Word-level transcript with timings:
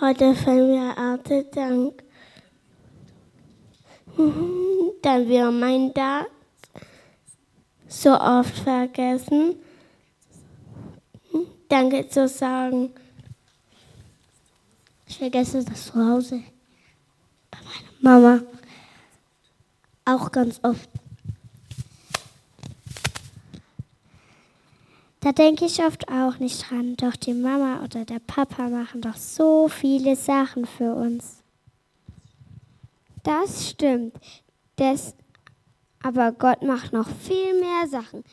Heute 0.00 0.34
fällt 0.34 0.66
mir 0.66 0.96
Arte 0.96 1.44
Dank. 1.52 2.02
Dann 5.02 5.28
wir 5.28 5.50
mein 5.50 5.92
da 5.92 6.24
so 7.86 8.18
oft 8.18 8.56
vergessen. 8.60 9.56
Danke 11.68 12.08
zu 12.08 12.26
sagen. 12.28 12.94
Ich 15.06 15.18
vergesse 15.18 15.62
das 15.64 15.88
zu 15.88 15.94
Hause. 15.94 16.44
Bei 17.50 17.58
meiner 17.58 18.20
Mama. 18.20 18.42
Auch 20.06 20.32
ganz 20.32 20.60
oft. 20.62 20.88
Da 25.20 25.32
denke 25.32 25.66
ich 25.66 25.84
oft 25.84 26.08
auch 26.08 26.38
nicht 26.38 26.70
dran, 26.70 26.96
doch 26.96 27.14
die 27.14 27.34
Mama 27.34 27.84
oder 27.84 28.06
der 28.06 28.20
Papa 28.20 28.70
machen 28.70 29.02
doch 29.02 29.16
so 29.16 29.68
viele 29.68 30.16
Sachen 30.16 30.64
für 30.64 30.94
uns. 30.94 31.42
Das 33.22 33.68
stimmt. 33.68 34.14
Das, 34.76 35.14
aber 36.02 36.32
Gott 36.32 36.62
macht 36.62 36.94
noch 36.94 37.06
viel 37.06 37.60
mehr 37.60 37.86
Sachen 37.86 38.24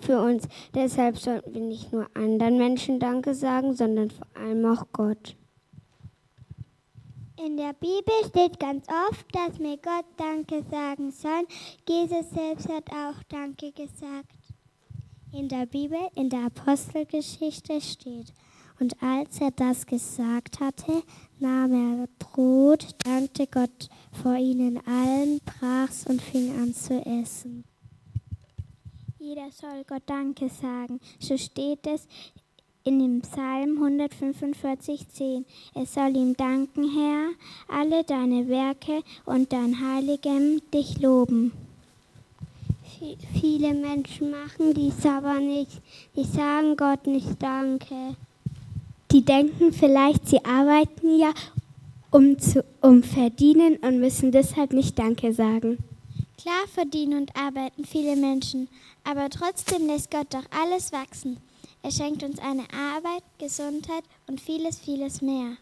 für 0.00 0.18
uns. 0.20 0.48
Deshalb 0.74 1.18
sollten 1.18 1.52
wir 1.52 1.60
nicht 1.60 1.92
nur 1.92 2.08
anderen 2.14 2.56
Menschen 2.56 2.98
Danke 2.98 3.34
sagen, 3.34 3.74
sondern 3.74 4.10
vor 4.10 4.26
allem 4.34 4.64
auch 4.64 4.86
Gott. 4.92 5.36
In 7.44 7.56
der 7.56 7.72
Bibel 7.74 8.14
steht 8.28 8.58
ganz 8.60 8.86
oft, 8.88 9.26
dass 9.34 9.58
wir 9.58 9.76
Gott 9.76 10.06
Danke 10.16 10.64
sagen 10.70 11.10
sollen. 11.10 11.46
Jesus 11.88 12.30
selbst 12.30 12.68
hat 12.68 12.88
auch 12.90 13.22
Danke 13.28 13.72
gesagt. 13.72 14.32
In 15.34 15.48
der 15.48 15.64
Bibel, 15.64 15.98
in 16.14 16.28
der 16.28 16.46
Apostelgeschichte 16.46 17.80
steht, 17.80 18.34
und 18.78 19.02
als 19.02 19.40
er 19.40 19.50
das 19.50 19.86
gesagt 19.86 20.60
hatte, 20.60 21.02
nahm 21.38 21.72
er 21.72 22.08
Brot, 22.18 22.88
dankte 23.04 23.46
Gott 23.46 23.88
vor 24.22 24.36
ihnen 24.36 24.78
allen, 24.86 25.40
brach's 25.44 26.06
und 26.06 26.20
fing 26.20 26.50
an 26.60 26.74
zu 26.74 27.00
essen. 27.06 27.64
Jeder 29.18 29.50
soll 29.52 29.84
Gott 29.88 30.02
Danke 30.04 30.50
sagen. 30.50 31.00
So 31.18 31.38
steht 31.38 31.86
es 31.86 32.06
in 32.84 32.98
dem 32.98 33.22
Psalm 33.22 33.82
145,10. 33.82 35.44
Es 35.74 35.94
soll 35.94 36.14
ihm 36.14 36.36
danken, 36.36 36.90
Herr, 36.92 37.30
alle 37.68 38.04
deine 38.04 38.48
Werke 38.48 39.02
und 39.24 39.52
dein 39.52 39.80
Heiligem 39.80 40.60
dich 40.74 41.00
loben. 41.00 41.52
Viele 43.40 43.74
Menschen 43.74 44.30
machen 44.30 44.74
dies 44.74 45.04
aber 45.04 45.40
nicht. 45.40 45.82
Die 46.14 46.24
sagen 46.24 46.76
Gott 46.76 47.06
nicht 47.06 47.42
Danke. 47.42 48.16
Die 49.10 49.24
denken 49.24 49.72
vielleicht, 49.72 50.28
sie 50.28 50.44
arbeiten 50.44 51.18
ja, 51.18 51.32
um, 52.10 52.38
zu, 52.38 52.64
um 52.80 53.02
verdienen 53.02 53.76
und 53.76 53.98
müssen 53.98 54.30
deshalb 54.30 54.72
nicht 54.72 54.98
Danke 54.98 55.32
sagen. 55.32 55.78
Klar 56.38 56.66
verdienen 56.72 57.22
und 57.22 57.36
arbeiten 57.36 57.84
viele 57.84 58.16
Menschen, 58.16 58.68
aber 59.04 59.28
trotzdem 59.30 59.86
lässt 59.86 60.10
Gott 60.10 60.32
doch 60.32 60.44
alles 60.62 60.92
wachsen. 60.92 61.38
Er 61.82 61.90
schenkt 61.90 62.22
uns 62.22 62.38
eine 62.38 62.64
Arbeit, 62.72 63.22
Gesundheit 63.38 64.04
und 64.28 64.40
vieles, 64.40 64.78
vieles 64.78 65.20
mehr. 65.20 65.56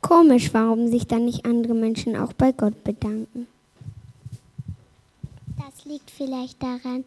Komisch, 0.00 0.54
warum 0.54 0.88
sich 0.88 1.06
dann 1.06 1.26
nicht 1.26 1.44
andere 1.44 1.74
Menschen 1.74 2.16
auch 2.16 2.32
bei 2.32 2.52
Gott 2.52 2.82
bedanken. 2.82 3.46
Das 5.88 5.94
liegt 5.94 6.10
vielleicht 6.10 6.62
daran, 6.62 7.02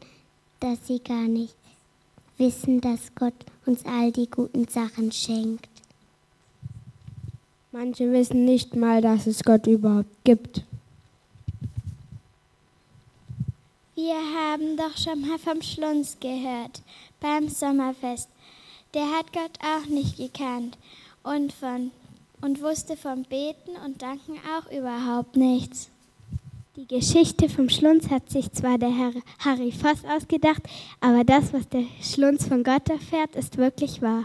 dass 0.60 0.88
sie 0.88 0.98
gar 0.98 1.28
nicht 1.28 1.54
wissen, 2.40 2.82
dass 2.82 3.14
Gott 3.14 3.36
uns 3.68 3.86
all 3.86 4.12
die 4.12 4.28
guten 4.28 4.68
Sachen 4.68 5.12
schenkt. 5.12 5.70
Manche 7.72 8.12
wissen 8.12 8.44
nicht 8.44 8.76
mal, 8.76 9.02
dass 9.02 9.28
es 9.28 9.44
Gott 9.44 9.68
überhaupt 9.68 10.10
gibt. 10.24 10.64
Wir 13.94 14.16
haben 14.16 14.76
doch 14.78 14.98
schon 14.98 15.22
mal 15.22 15.38
vom 15.38 15.62
Schlunz 15.62 16.18
gehört, 16.20 16.82
beim 17.20 17.50
Sommerfest. 17.50 18.30
Der 18.96 19.06
hat 19.12 19.32
Gott 19.32 19.60
auch 19.64 19.86
nicht 19.88 20.18
gekannt 20.18 20.76
und, 21.22 21.54
von, 21.54 21.92
und 22.42 22.64
wusste 22.64 22.98
vom 22.98 23.26
Beten 23.26 23.78
und 23.86 24.02
Danken 24.02 24.40
auch 24.58 24.72
überhaupt 24.72 25.36
nichts. 25.36 25.91
Die 26.82 26.96
Geschichte 26.96 27.48
vom 27.48 27.70
Schlunz 27.70 28.10
hat 28.10 28.32
sich 28.32 28.52
zwar 28.54 28.80
der 28.80 28.90
Herr 28.90 29.14
Harry 29.38 29.72
Voss 29.72 30.04
ausgedacht, 30.04 30.64
aber 31.00 31.24
das, 31.24 31.54
was 31.54 31.70
der 31.70 31.84
Schlunz 32.02 32.48
von 32.48 32.64
Gott 32.64 32.90
erfährt, 32.90 33.36
ist 33.36 33.58
wirklich 33.58 34.02
wahr. 34.02 34.24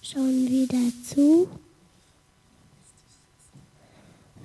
Schon 0.00 0.48
wieder 0.48 0.78
zu? 1.04 1.46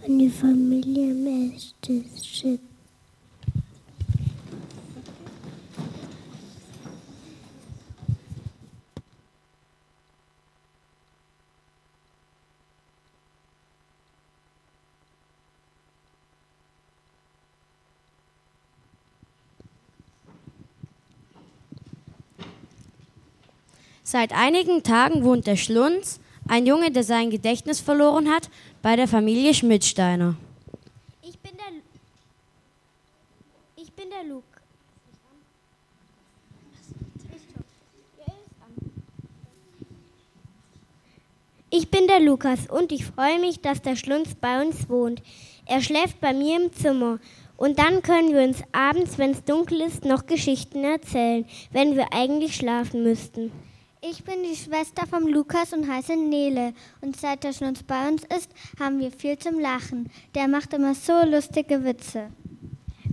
Wenn 0.02 0.20
die 0.20 0.30
Familie 0.32 1.12
im 1.12 1.54
Esstisch 1.54 2.44
Seit 24.20 24.34
einigen 24.34 24.82
Tagen 24.82 25.24
wohnt 25.24 25.46
der 25.46 25.58
Schlunz, 25.58 26.20
ein 26.48 26.66
Junge, 26.66 26.90
der 26.90 27.04
sein 27.04 27.30
Gedächtnis 27.30 27.82
verloren 27.82 28.32
hat, 28.32 28.50
bei 28.82 28.96
der 28.96 29.08
Familie 29.08 29.54
Schmidsteiner. 29.54 30.36
Ich 31.22 31.38
bin 31.38 31.52
der, 31.56 31.68
ich 33.76 33.94
bin 33.94 34.06
der 34.10 34.28
Luke. 34.28 34.44
Ich 41.70 41.92
bin 41.92 42.08
der 42.08 42.20
Lukas 42.20 42.68
und 42.72 42.92
ich 42.92 43.06
freue 43.06 43.38
mich, 43.40 43.62
dass 43.62 43.84
der 43.84 43.96
Schlunz 43.96 44.34
bei 44.34 44.66
uns 44.66 44.90
wohnt. 44.90 45.22
Er 45.68 45.84
schläft 45.84 46.20
bei 46.20 46.34
mir 46.34 46.60
im 46.60 46.74
Zimmer. 46.74 47.20
Und 47.56 47.78
dann 47.78 48.02
können 48.02 48.34
wir 48.34 48.42
uns 48.42 48.64
abends, 48.72 49.20
wenn 49.20 49.30
es 49.30 49.44
dunkel 49.44 49.82
ist, 49.82 50.06
noch 50.06 50.26
Geschichten 50.26 50.84
erzählen, 50.84 51.46
wenn 51.72 51.96
wir 51.96 52.14
eigentlich 52.14 52.56
schlafen 52.56 53.04
müssten. 53.04 53.52
Ich 54.10 54.24
bin 54.24 54.42
die 54.44 54.56
Schwester 54.56 55.06
vom 55.06 55.28
Lukas 55.28 55.74
und 55.74 55.92
heiße 55.92 56.16
Nele. 56.16 56.74
Und 57.02 57.20
seit 57.20 57.44
der 57.44 57.52
Schnunz 57.52 57.84
bei 57.84 58.08
uns 58.08 58.24
ist, 58.24 58.50
haben 58.80 59.00
wir 59.00 59.12
viel 59.12 59.38
zum 59.38 59.60
Lachen. 59.60 60.10
Der 60.34 60.48
macht 60.48 60.74
immer 60.74 60.96
so 60.96 61.14
lustige 61.26 61.84
Witze. 61.84 62.30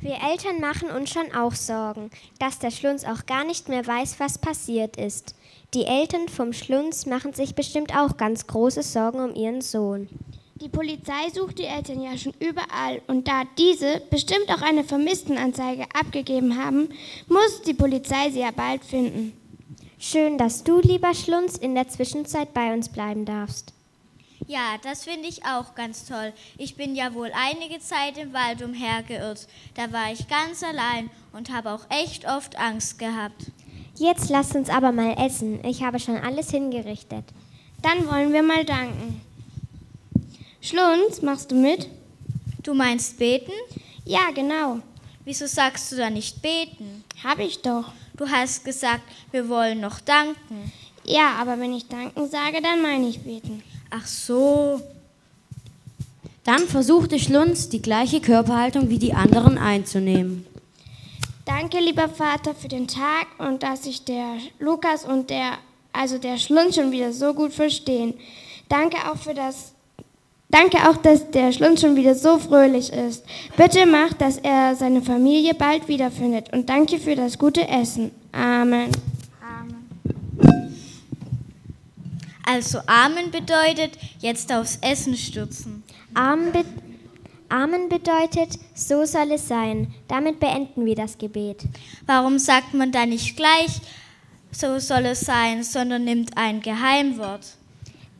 Wir 0.00 0.18
Eltern 0.22 0.60
machen 0.60 0.90
uns 0.90 1.10
schon 1.10 1.34
auch 1.34 1.54
Sorgen, 1.54 2.10
dass 2.38 2.60
der 2.60 2.70
Schlunz 2.70 3.04
auch 3.04 3.26
gar 3.26 3.44
nicht 3.44 3.68
mehr 3.68 3.84
weiß, 3.84 4.20
was 4.20 4.38
passiert 4.38 4.96
ist. 4.96 5.34
Die 5.72 5.84
Eltern 5.84 6.28
vom 6.28 6.52
Schlunz 6.52 7.06
machen 7.06 7.32
sich 7.32 7.56
bestimmt 7.56 7.96
auch 7.96 8.16
ganz 8.16 8.46
große 8.46 8.84
Sorgen 8.84 9.18
um 9.18 9.34
ihren 9.34 9.62
Sohn. 9.62 10.08
Die 10.60 10.68
Polizei 10.68 11.28
sucht 11.32 11.58
die 11.58 11.64
Eltern 11.64 12.02
ja 12.02 12.16
schon 12.16 12.34
überall 12.38 13.02
und 13.08 13.26
da 13.26 13.42
diese 13.58 14.00
bestimmt 14.10 14.48
auch 14.48 14.62
eine 14.62 14.84
Vermisstenanzeige 14.84 15.86
abgegeben 15.92 16.56
haben, 16.56 16.88
muss 17.26 17.62
die 17.62 17.74
Polizei 17.74 18.30
sie 18.30 18.40
ja 18.40 18.52
bald 18.52 18.84
finden. 18.84 19.32
Schön, 19.98 20.38
dass 20.38 20.64
du, 20.64 20.80
lieber 20.80 21.14
Schlunz, 21.14 21.56
in 21.56 21.74
der 21.74 21.88
Zwischenzeit 21.88 22.52
bei 22.52 22.72
uns 22.72 22.88
bleiben 22.88 23.24
darfst. 23.24 23.72
Ja, 24.46 24.76
das 24.82 25.04
finde 25.04 25.28
ich 25.28 25.44
auch 25.46 25.74
ganz 25.74 26.04
toll. 26.04 26.32
Ich 26.58 26.76
bin 26.76 26.94
ja 26.94 27.14
wohl 27.14 27.30
einige 27.34 27.78
Zeit 27.78 28.18
im 28.18 28.32
Wald 28.34 28.62
umhergeirrt. 28.62 29.46
Da 29.74 29.90
war 29.92 30.12
ich 30.12 30.28
ganz 30.28 30.62
allein 30.62 31.08
und 31.32 31.50
habe 31.50 31.70
auch 31.70 31.86
echt 31.88 32.26
oft 32.26 32.58
Angst 32.58 32.98
gehabt. 32.98 33.50
Jetzt 33.96 34.28
lasst 34.28 34.54
uns 34.54 34.68
aber 34.68 34.92
mal 34.92 35.14
essen. 35.18 35.64
Ich 35.64 35.82
habe 35.82 35.98
schon 35.98 36.16
alles 36.16 36.50
hingerichtet. 36.50 37.24
Dann 37.80 38.06
wollen 38.10 38.32
wir 38.32 38.42
mal 38.42 38.64
danken. 38.64 39.20
Schlunz, 40.60 41.22
machst 41.22 41.50
du 41.50 41.54
mit? 41.54 41.88
Du 42.62 42.74
meinst 42.74 43.18
beten? 43.18 43.52
Ja, 44.04 44.30
genau. 44.34 44.80
Wieso 45.24 45.46
sagst 45.46 45.90
du 45.92 45.96
da 45.96 46.10
nicht 46.10 46.42
beten? 46.42 47.04
Hab 47.22 47.38
ich 47.38 47.62
doch. 47.62 47.92
Du 48.16 48.28
hast 48.28 48.64
gesagt, 48.64 49.02
wir 49.32 49.48
wollen 49.48 49.80
noch 49.80 50.00
danken. 50.00 50.72
Ja, 51.04 51.34
aber 51.40 51.58
wenn 51.58 51.74
ich 51.74 51.88
danken 51.88 52.28
sage, 52.28 52.62
dann 52.62 52.80
meine 52.80 53.08
ich 53.08 53.20
beten. 53.20 53.62
Ach 53.90 54.06
so. 54.06 54.80
Dann 56.44 56.68
versuchte 56.68 57.18
Schlunz, 57.18 57.68
die 57.68 57.82
gleiche 57.82 58.20
Körperhaltung 58.20 58.88
wie 58.88 58.98
die 58.98 59.14
anderen 59.14 59.58
einzunehmen. 59.58 60.46
Danke, 61.44 61.78
lieber 61.78 62.08
Vater, 62.08 62.54
für 62.54 62.68
den 62.68 62.88
Tag 62.88 63.26
und 63.38 63.62
dass 63.62 63.84
sich 63.84 64.04
der 64.04 64.36
Lukas 64.58 65.04
und 65.04 65.28
der, 65.28 65.58
also 65.92 66.18
der 66.18 66.38
Schlunz 66.38 66.76
schon 66.76 66.92
wieder 66.92 67.12
so 67.12 67.34
gut 67.34 67.52
verstehen. 67.52 68.14
Danke 68.68 68.96
auch 69.10 69.16
für 69.16 69.34
das 69.34 69.73
Danke 70.54 70.88
auch, 70.88 70.96
dass 70.98 71.32
der 71.32 71.50
Schlund 71.50 71.80
schon 71.80 71.96
wieder 71.96 72.14
so 72.14 72.38
fröhlich 72.38 72.92
ist. 72.92 73.24
Bitte 73.56 73.86
mach, 73.86 74.12
dass 74.12 74.38
er 74.38 74.76
seine 74.76 75.02
Familie 75.02 75.52
bald 75.52 75.88
wiederfindet 75.88 76.52
und 76.52 76.68
danke 76.68 77.00
für 77.00 77.16
das 77.16 77.36
gute 77.36 77.66
Essen. 77.66 78.12
Amen. 78.30 78.92
Also 82.46 82.78
Amen 82.86 83.32
bedeutet 83.32 83.98
jetzt 84.20 84.52
aufs 84.52 84.78
Essen 84.80 85.16
stürzen. 85.16 85.82
Amen, 86.14 86.52
be 86.52 86.64
Amen 87.48 87.88
bedeutet, 87.88 88.56
so 88.74 89.04
soll 89.06 89.32
es 89.32 89.48
sein. 89.48 89.92
Damit 90.06 90.38
beenden 90.38 90.86
wir 90.86 90.94
das 90.94 91.18
Gebet. 91.18 91.64
Warum 92.06 92.38
sagt 92.38 92.74
man 92.74 92.92
da 92.92 93.06
nicht 93.06 93.36
gleich, 93.36 93.80
so 94.52 94.78
soll 94.78 95.06
es 95.06 95.22
sein, 95.22 95.64
sondern 95.64 96.04
nimmt 96.04 96.36
ein 96.36 96.60
Geheimwort? 96.60 97.56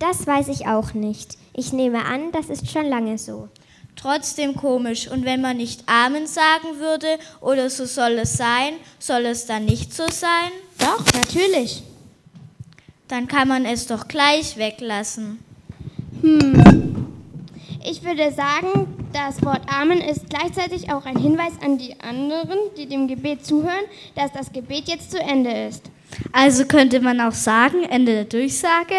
Das 0.06 0.26
weiß 0.26 0.48
ich 0.48 0.66
auch 0.66 0.92
nicht. 0.92 1.38
Ich 1.54 1.72
nehme 1.72 2.04
an, 2.04 2.30
das 2.30 2.50
ist 2.50 2.70
schon 2.70 2.86
lange 2.90 3.16
so. 3.16 3.48
Trotzdem 3.96 4.54
komisch. 4.54 5.08
Und 5.08 5.24
wenn 5.24 5.40
man 5.40 5.56
nicht 5.56 5.88
Amen 5.88 6.26
sagen 6.26 6.78
würde 6.78 7.06
oder 7.40 7.70
so 7.70 7.86
soll 7.86 8.18
es 8.18 8.34
sein, 8.34 8.74
soll 8.98 9.24
es 9.24 9.46
dann 9.46 9.64
nicht 9.64 9.94
so 9.94 10.02
sein? 10.10 10.50
Doch, 10.78 11.06
natürlich. 11.14 11.82
Dann 13.08 13.28
kann 13.28 13.48
man 13.48 13.64
es 13.64 13.86
doch 13.86 14.06
gleich 14.06 14.58
weglassen. 14.58 15.38
Hm. 16.20 17.06
Ich 17.82 18.04
würde 18.04 18.30
sagen, 18.30 19.08
das 19.14 19.42
Wort 19.42 19.62
Amen 19.68 20.02
ist 20.02 20.28
gleichzeitig 20.28 20.92
auch 20.92 21.06
ein 21.06 21.16
Hinweis 21.16 21.54
an 21.64 21.78
die 21.78 21.98
anderen, 22.00 22.58
die 22.76 22.84
dem 22.84 23.08
Gebet 23.08 23.46
zuhören, 23.46 23.86
dass 24.16 24.30
das 24.32 24.52
Gebet 24.52 24.86
jetzt 24.86 25.12
zu 25.12 25.18
Ende 25.18 25.50
ist. 25.66 25.90
Also 26.30 26.66
könnte 26.66 27.00
man 27.00 27.22
auch 27.22 27.32
sagen, 27.32 27.84
Ende 27.84 28.12
der 28.12 28.24
Durchsage? 28.24 28.96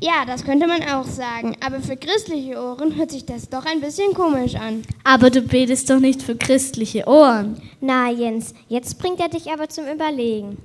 Ja, 0.00 0.24
das 0.26 0.44
könnte 0.44 0.66
man 0.66 0.82
auch 0.82 1.06
sagen, 1.06 1.56
aber 1.64 1.80
für 1.80 1.96
christliche 1.96 2.60
Ohren 2.60 2.96
hört 2.96 3.10
sich 3.10 3.24
das 3.24 3.48
doch 3.48 3.64
ein 3.64 3.80
bisschen 3.80 4.12
komisch 4.12 4.54
an. 4.56 4.82
Aber 5.04 5.30
du 5.30 5.40
betest 5.40 5.88
doch 5.88 6.00
nicht 6.00 6.22
für 6.22 6.36
christliche 6.36 7.06
Ohren. 7.06 7.60
Na, 7.80 8.10
Jens, 8.10 8.54
jetzt 8.68 8.98
bringt 8.98 9.20
er 9.20 9.28
dich 9.28 9.50
aber 9.50 9.68
zum 9.68 9.86
Überlegen. 9.86 10.58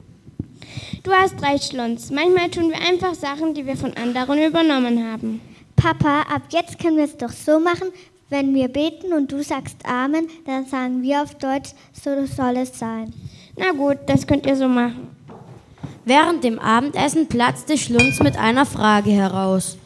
Du 1.04 1.12
hast 1.12 1.42
recht, 1.42 1.72
Schlunz. 1.72 2.12
Manchmal 2.12 2.50
tun 2.50 2.70
wir 2.70 2.82
einfach 2.82 3.14
Sachen, 3.14 3.54
die 3.54 3.66
wir 3.66 3.78
von 3.78 3.94
anderen 3.94 4.44
übernommen 4.44 5.10
haben. 5.10 5.42
Papa, 5.76 6.22
ab 6.24 6.44
jetzt 6.50 6.78
können 6.78 6.98
wir 6.98 7.06
es 7.06 7.16
doch 7.16 7.32
so 7.32 7.60
machen, 7.60 7.88
wenn 8.30 8.54
wir 8.54 8.68
beten 8.68 9.14
und 9.14 9.32
du 9.32 9.42
sagst 9.42 9.78
Amen, 9.86 10.28
dann 10.46 10.66
sagen 10.66 11.02
wir 11.02 11.22
auf 11.22 11.36
Deutsch, 11.36 11.72
so 11.94 12.26
soll 12.26 12.58
es 12.58 12.78
sein. 12.78 13.14
Na 13.58 13.72
gut, 13.72 13.98
das 14.08 14.28
könnt 14.28 14.46
ihr 14.46 14.56
so 14.56 14.68
machen. 14.68 15.08
Während 16.10 16.44
dem 16.44 16.58
Abendessen 16.58 17.28
platzte 17.28 17.78
Schlunz 17.78 18.20
mit 18.20 18.36
einer 18.36 18.66
Frage 18.66 19.12
heraus. 19.12 19.78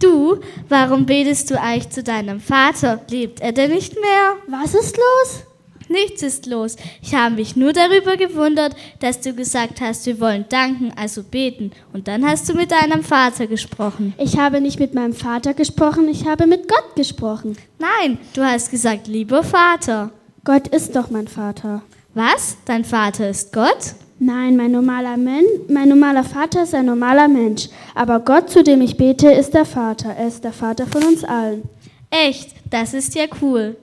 Du, 0.00 0.40
warum 0.70 1.04
betest 1.04 1.50
du 1.50 1.60
eigentlich 1.60 1.90
zu 1.90 2.02
deinem 2.02 2.40
Vater? 2.40 3.02
Lebt 3.10 3.40
er 3.40 3.52
denn 3.52 3.70
nicht 3.70 3.92
mehr? 3.92 4.36
Was 4.46 4.72
ist 4.72 4.96
los? 4.96 5.42
Nichts 5.90 6.22
ist 6.22 6.46
los. 6.46 6.76
Ich 7.02 7.14
habe 7.14 7.34
mich 7.34 7.56
nur 7.56 7.74
darüber 7.74 8.16
gewundert, 8.16 8.74
dass 9.00 9.20
du 9.20 9.34
gesagt 9.34 9.82
hast, 9.82 10.06
wir 10.06 10.18
wollen 10.18 10.46
danken, 10.48 10.94
also 10.96 11.22
beten. 11.22 11.72
Und 11.92 12.08
dann 12.08 12.26
hast 12.26 12.48
du 12.48 12.54
mit 12.54 12.70
deinem 12.70 13.04
Vater 13.04 13.46
gesprochen. 13.46 14.14
Ich 14.16 14.38
habe 14.38 14.62
nicht 14.62 14.80
mit 14.80 14.94
meinem 14.94 15.12
Vater 15.12 15.52
gesprochen, 15.52 16.08
ich 16.08 16.26
habe 16.26 16.46
mit 16.46 16.68
Gott 16.68 16.96
gesprochen. 16.96 17.58
Nein, 17.78 18.16
du 18.32 18.42
hast 18.42 18.70
gesagt, 18.70 19.08
lieber 19.08 19.42
Vater. 19.42 20.10
Gott 20.42 20.68
ist 20.68 20.96
doch 20.96 21.10
mein 21.10 21.28
Vater. 21.28 21.82
Was? 22.14 22.56
Dein 22.64 22.86
Vater 22.86 23.28
ist 23.28 23.52
Gott? 23.52 23.94
Nein, 24.18 24.56
mein 24.56 24.70
normaler, 24.70 25.16
Men 25.16 25.44
mein 25.68 25.88
normaler 25.88 26.22
Vater 26.22 26.62
ist 26.62 26.74
ein 26.74 26.86
normaler 26.86 27.28
Mensch. 27.28 27.68
Aber 27.94 28.20
Gott, 28.20 28.48
zu 28.48 28.62
dem 28.62 28.80
ich 28.80 28.96
bete, 28.96 29.30
ist 29.30 29.54
der 29.54 29.64
Vater. 29.64 30.10
Er 30.10 30.28
ist 30.28 30.44
der 30.44 30.52
Vater 30.52 30.86
von 30.86 31.02
uns 31.02 31.24
allen. 31.24 31.62
Echt? 32.10 32.54
Das 32.70 32.94
ist 32.94 33.14
ja 33.14 33.24
cool. 33.42 33.76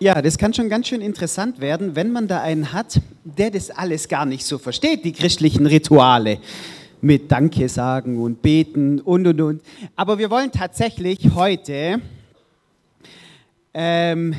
Ja, 0.00 0.20
das 0.20 0.38
kann 0.38 0.52
schon 0.52 0.68
ganz 0.68 0.88
schön 0.88 1.00
interessant 1.00 1.60
werden, 1.60 1.94
wenn 1.94 2.10
man 2.10 2.26
da 2.26 2.40
einen 2.40 2.72
hat, 2.72 3.00
der 3.24 3.50
das 3.50 3.70
alles 3.70 4.08
gar 4.08 4.26
nicht 4.26 4.44
so 4.44 4.58
versteht, 4.58 5.04
die 5.04 5.12
christlichen 5.12 5.66
Rituale 5.66 6.38
mit 7.00 7.30
Danke 7.30 7.68
sagen 7.68 8.20
und 8.20 8.42
beten 8.42 9.00
und 9.00 9.26
und 9.26 9.40
und. 9.40 9.62
Aber 9.94 10.18
wir 10.18 10.30
wollen 10.30 10.50
tatsächlich 10.50 11.18
heute 11.34 12.00
ähm, 13.74 14.34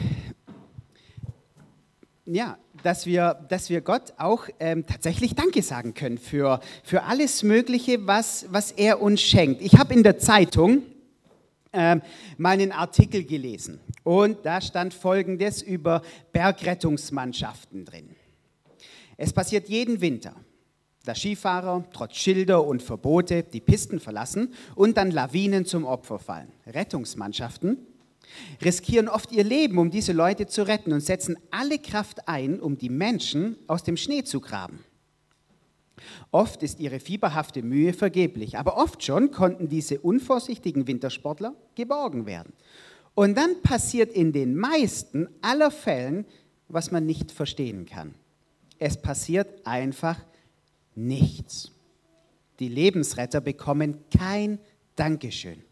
ja, 2.26 2.58
dass 2.84 3.06
wir, 3.06 3.46
dass 3.50 3.70
wir 3.70 3.82
Gott 3.82 4.14
auch 4.18 4.48
ähm, 4.60 4.86
tatsächlich 4.86 5.36
Danke 5.36 5.62
sagen 5.62 5.94
können 5.94 6.18
für, 6.18 6.60
für 6.84 7.04
alles 7.04 7.44
Mögliche, 7.44 8.08
was, 8.08 8.48
was 8.50 8.72
er 8.72 9.02
uns 9.02 9.22
schenkt. 9.22 9.62
Ich 9.62 9.78
habe 9.78 9.94
in 9.94 10.04
der 10.04 10.18
Zeitung 10.18 10.82
ähm, 11.72 12.02
mal 12.38 12.52
einen 12.52 12.72
Artikel 12.72 13.24
gelesen 13.24 13.80
und 14.04 14.46
da 14.46 14.60
stand 14.62 14.94
Folgendes 14.94 15.62
über 15.62 16.02
Bergrettungsmannschaften 16.32 17.86
drin. 17.86 18.10
Es 19.18 19.32
passiert 19.32 19.70
jeden 19.70 20.02
Winter, 20.02 20.36
dass 21.06 21.20
Skifahrer 21.20 21.86
trotz 21.94 22.16
Schilder 22.16 22.66
und 22.66 22.82
Verbote 22.82 23.44
die 23.44 23.62
Pisten 23.62 24.00
verlassen 24.00 24.54
und 24.76 24.98
dann 24.98 25.12
Lawinen 25.12 25.66
zum 25.66 25.86
Opfer 25.86 26.18
fallen. 26.18 26.52
Rettungsmannschaften 26.66 27.78
riskieren 28.64 29.08
oft 29.08 29.32
ihr 29.32 29.44
Leben, 29.44 29.78
um 29.78 29.92
diese 29.92 30.14
Leute 30.14 30.48
zu 30.48 30.68
retten 30.68 30.94
und 30.94 31.02
setzen 31.02 31.38
alle 31.52 31.80
Kraft 31.80 32.28
ein, 32.28 32.60
um 32.60 32.78
die 32.78 32.90
Menschen 32.90 33.58
aus 33.68 33.84
dem 33.84 33.98
Schnee 33.98 34.24
zu 34.24 34.40
graben. 34.40 34.84
Oft 36.32 36.64
ist 36.64 36.80
ihre 36.80 37.00
fieberhafte 37.00 37.64
Mühe 37.64 37.94
vergeblich, 37.94 38.58
aber 38.58 38.78
oft 38.78 39.04
schon 39.04 39.32
konnten 39.32 39.70
diese 39.70 40.00
unvorsichtigen 40.00 40.88
Wintersportler 40.88 41.56
geborgen 41.76 42.26
werden. 42.26 42.54
Und 43.14 43.36
dann 43.38 43.62
passiert 43.62 44.12
in 44.12 44.34
den 44.34 44.56
meisten 44.56 45.30
aller 45.42 45.72
Fällen, 45.72 46.26
was 46.68 46.92
man 46.92 47.06
nicht 47.06 47.32
verstehen 47.32 47.86
kann. 47.86 48.16
Es 48.78 49.02
passiert 49.02 49.66
einfach 49.66 50.20
nichts. 50.96 51.72
Die 52.60 52.68
Lebensretter 52.68 53.42
bekommen 53.42 54.00
kein 54.16 54.60
Dankeschön. 54.96 55.65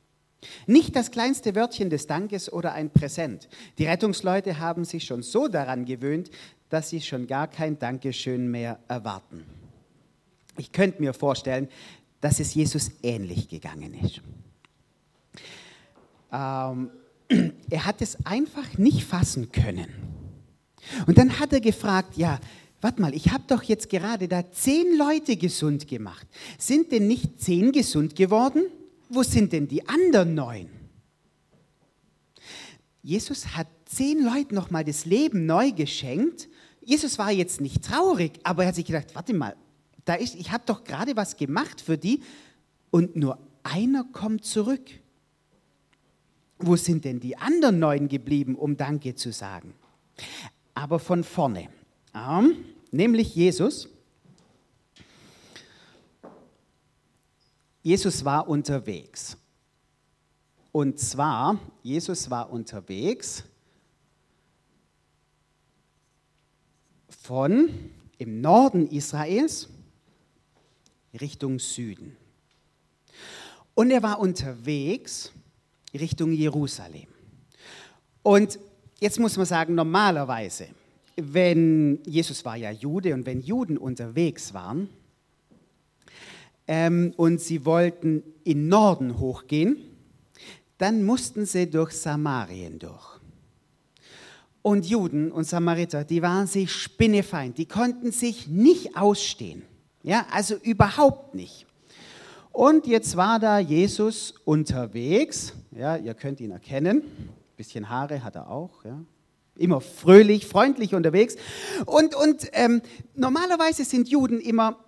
Nicht 0.68 0.95
das 0.95 1.12
kleinste 1.12 1.56
Wörtchen 1.56 1.90
des 1.90 2.07
Dankes 2.07 2.51
oder 2.51 2.74
ein 2.74 2.90
Präsent. 2.90 3.50
Die 3.78 3.86
Rettungsleute 3.86 4.60
haben 4.60 4.86
sich 4.86 5.06
schon 5.06 5.24
so 5.24 5.48
daran 5.48 5.86
gewöhnt, 5.86 6.30
dass 6.69 6.90
sie 6.90 7.01
schon 7.01 7.28
gar 7.28 7.48
kein 7.48 7.78
Dankeschön 7.78 8.50
mehr 8.50 8.80
erwarten. 8.88 9.45
Ich 10.57 10.72
könnte 10.72 11.01
mir 11.01 11.13
vorstellen, 11.13 11.68
dass 12.22 12.40
es 12.40 12.54
Jesus 12.54 12.92
ähnlich 13.01 13.48
gegangen 13.48 13.94
ist. 13.94 14.22
Ähm, 16.31 16.89
er 17.69 17.86
hat 17.86 18.01
es 18.01 18.25
einfach 18.25 18.78
nicht 18.78 19.04
fassen 19.04 19.51
können. 19.51 19.88
Und 21.07 21.18
dann 21.18 21.39
hat 21.39 21.54
er 21.54 21.62
gefragt, 21.62 22.18
ja, 22.18 22.39
warte 22.82 23.01
mal, 23.01 23.13
ich 23.13 23.32
habe 23.32 23.44
doch 23.48 23.63
jetzt 23.63 23.89
gerade 23.89 24.27
da 24.27 24.51
zehn 24.51 24.98
Leute 24.98 25.38
gesund 25.38 25.88
gemacht. 25.88 26.27
Sind 26.58 26.91
denn 26.91 27.08
nicht 27.08 27.41
zehn 27.41 27.72
gesund 27.72 28.15
geworden? 28.15 28.63
Wo 29.13 29.22
sind 29.22 29.53
denn 29.53 29.67
die 29.67 29.88
anderen 29.88 30.34
neun? 30.34 30.70
Jesus 33.03 33.55
hat 33.55 33.67
zehn 33.86 34.24
Leuten 34.24 34.55
nochmal 34.55 34.84
das 34.84 35.05
Leben 35.05 35.46
neu 35.46 35.72
geschenkt. 35.72 36.50
Jesus 36.82 37.20
war 37.20 37.32
jetzt 37.32 37.62
nicht 37.62 37.84
traurig, 37.84 38.39
aber 38.43 38.63
er 38.63 38.70
hat 38.70 38.75
sich 38.75 38.86
gedacht, 38.86 39.13
warte 39.13 39.36
mal, 39.36 39.55
da 40.05 40.15
ist, 40.15 40.34
ich 40.34 40.51
habe 40.51 40.63
doch 40.65 40.84
gerade 40.84 41.15
was 41.15 41.38
gemacht 41.38 41.79
für 41.79 41.98
die 41.98 42.22
und 42.89 43.15
nur 43.15 43.38
einer 43.62 44.03
kommt 44.03 44.46
zurück. 44.46 44.89
Wo 46.58 46.75
sind 46.75 47.05
denn 47.05 47.20
die 47.20 47.38
anderen 47.38 47.77
neun 47.77 48.08
geblieben, 48.08 48.55
um 48.55 48.77
Danke 48.77 49.13
zu 49.13 49.32
sagen? 49.32 49.75
Aber 50.74 50.98
von 50.98 51.24
vorne, 51.24 51.70
ähm, 52.15 52.55
nämlich 52.91 53.36
Jesus. 53.36 53.89
Jesus 57.84 58.24
war 58.24 58.48
unterwegs. 58.48 59.38
Und 60.72 61.00
zwar, 61.00 61.60
Jesus 61.84 62.30
war 62.30 62.50
unterwegs 62.50 63.44
von 67.10 67.70
im 68.18 68.40
Norden 68.42 68.88
Israels 68.88 69.68
Richtung 71.20 71.60
Süden. 71.60 72.16
Und 73.75 73.92
er 73.92 74.02
war 74.02 74.20
unterwegs 74.20 75.32
Richtung 75.94 76.32
Jerusalem. 76.32 77.08
Und 78.24 78.60
jetzt 79.00 79.20
muss 79.20 79.36
man 79.36 79.46
sagen, 79.46 79.75
normalerweise, 79.75 80.70
wenn 81.18 82.02
Jesus 82.06 82.46
war 82.46 82.56
ja 82.56 82.72
Jude 82.72 83.13
und 83.13 83.25
wenn 83.25 83.42
Juden 83.42 83.78
unterwegs 83.78 84.54
waren 84.54 84.90
ähm, 86.67 87.13
und 87.17 87.41
sie 87.41 87.65
wollten 87.65 88.24
in 88.43 88.67
Norden 88.67 89.20
hochgehen, 89.20 89.77
dann 90.77 91.03
mussten 91.03 91.46
sie 91.46 91.70
durch 91.70 91.91
Samarien 91.93 92.79
durch. 92.79 93.20
Und 94.62 94.86
Juden 94.86 95.32
und 95.32 95.43
Samariter, 95.43 96.05
die 96.05 96.22
waren 96.22 96.48
sich 96.48 96.72
spinnefeind, 96.72 97.58
die 97.58 97.65
konnten 97.65 98.12
sich 98.12 98.48
nicht 98.48 98.96
ausstehen. 98.96 99.63
Ja, 100.03 100.25
also 100.32 100.55
überhaupt 100.55 101.36
nicht. 101.36 101.65
Und 102.51 102.86
jetzt 102.86 103.17
war 103.17 103.39
da 103.39 103.60
Jesus 103.60 104.36
unterwegs. 104.46 105.53
Ja, 105.72 105.98
ihr 105.98 106.13
könnt 106.13 106.39
ihn 106.39 106.51
erkennen. 106.51 106.98
Ein 106.98 107.29
bisschen 107.58 107.89
Haare 107.89 108.24
hat 108.24 108.36
er 108.36 108.50
auch. 108.50 108.86
Ja. 108.86 109.00
immer 109.55 109.82
fröhlich, 109.82 110.46
freundlich 110.46 110.93
unterwegs. 110.93 111.36
Und, 111.86 112.15
und 112.15 112.50
ähm, 112.53 112.82
normalerweise 113.15 113.86
sind 113.86 114.08
Juden 114.08 114.39
immer 114.39 114.83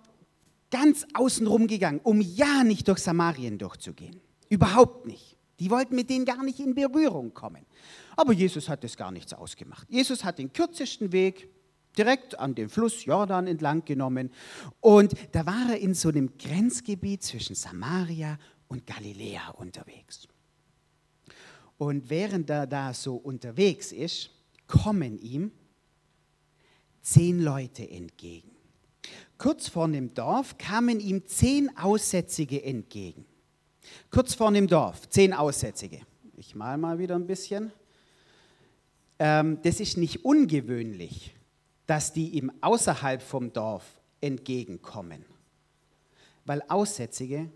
ganz 0.70 1.06
außenrum 1.14 1.66
gegangen, 1.66 2.00
um 2.02 2.20
ja 2.20 2.64
nicht 2.64 2.88
durch 2.88 2.98
Samarien 2.98 3.58
durchzugehen. 3.58 4.20
Überhaupt 4.48 5.06
nicht. 5.06 5.36
Die 5.58 5.70
wollten 5.70 5.94
mit 5.94 6.10
denen 6.10 6.24
gar 6.24 6.42
nicht 6.42 6.60
in 6.60 6.74
Berührung 6.74 7.32
kommen. 7.32 7.64
Aber 8.14 8.32
Jesus 8.32 8.68
hat 8.68 8.84
das 8.84 8.96
gar 8.96 9.10
nichts 9.10 9.32
ausgemacht. 9.32 9.88
Jesus 9.90 10.24
hat 10.24 10.38
den 10.38 10.52
kürzesten 10.52 11.12
Weg 11.12 11.48
direkt 11.96 12.38
an 12.38 12.54
den 12.54 12.68
Fluss 12.68 13.04
Jordan 13.04 13.46
entlang 13.46 13.84
genommen. 13.84 14.30
Und 14.80 15.14
da 15.32 15.46
war 15.46 15.70
er 15.70 15.78
in 15.78 15.94
so 15.94 16.10
einem 16.10 16.36
Grenzgebiet 16.36 17.22
zwischen 17.22 17.54
Samaria 17.54 18.38
und 18.68 18.86
Galiläa 18.86 19.50
unterwegs. 19.50 20.28
Und 21.78 22.08
während 22.10 22.50
er 22.50 22.66
da 22.66 22.92
so 22.92 23.16
unterwegs 23.16 23.92
ist, 23.92 24.30
kommen 24.66 25.18
ihm 25.18 25.52
zehn 27.02 27.40
Leute 27.40 27.88
entgegen. 27.88 28.55
Kurz 29.38 29.68
vor 29.68 29.88
dem 29.88 30.14
Dorf 30.14 30.56
kamen 30.56 31.00
ihm 31.00 31.26
zehn 31.26 31.76
Aussätzige 31.76 32.62
entgegen. 32.62 33.26
Kurz 34.10 34.34
vor 34.34 34.50
dem 34.50 34.66
Dorf, 34.66 35.08
zehn 35.08 35.32
Aussätzige. 35.32 36.00
Ich 36.36 36.54
mal 36.54 36.78
mal 36.78 36.98
wieder 36.98 37.14
ein 37.14 37.26
bisschen. 37.26 37.72
Ähm, 39.18 39.58
das 39.62 39.80
ist 39.80 39.96
nicht 39.96 40.24
ungewöhnlich, 40.24 41.34
dass 41.86 42.12
die 42.12 42.30
ihm 42.30 42.52
außerhalb 42.60 43.22
vom 43.22 43.52
Dorf 43.52 43.84
entgegenkommen. 44.20 45.24
Weil 46.44 46.62
Aussätzige 46.68 47.50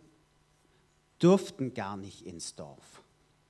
durften 1.18 1.74
gar 1.74 1.96
nicht 1.96 2.26
ins 2.26 2.54
Dorf. 2.54 3.02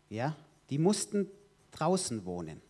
Ja? 0.08 0.36
Die 0.70 0.78
mussten 0.78 1.28
draußen 1.72 2.24
wohnen. 2.24 2.60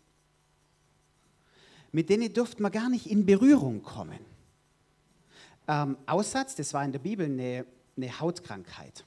Mit 1.92 2.08
denen 2.08 2.32
durfte 2.32 2.62
man 2.62 2.72
gar 2.72 2.88
nicht 2.88 3.06
in 3.10 3.26
Berührung 3.26 3.82
kommen. 3.82 4.20
Ähm, 5.68 5.96
Aussatz, 6.06 6.54
das 6.54 6.74
war 6.74 6.84
in 6.84 6.92
der 6.92 6.98
Bibel 6.98 7.26
eine, 7.26 7.66
eine 7.96 8.20
Hautkrankheit. 8.20 9.04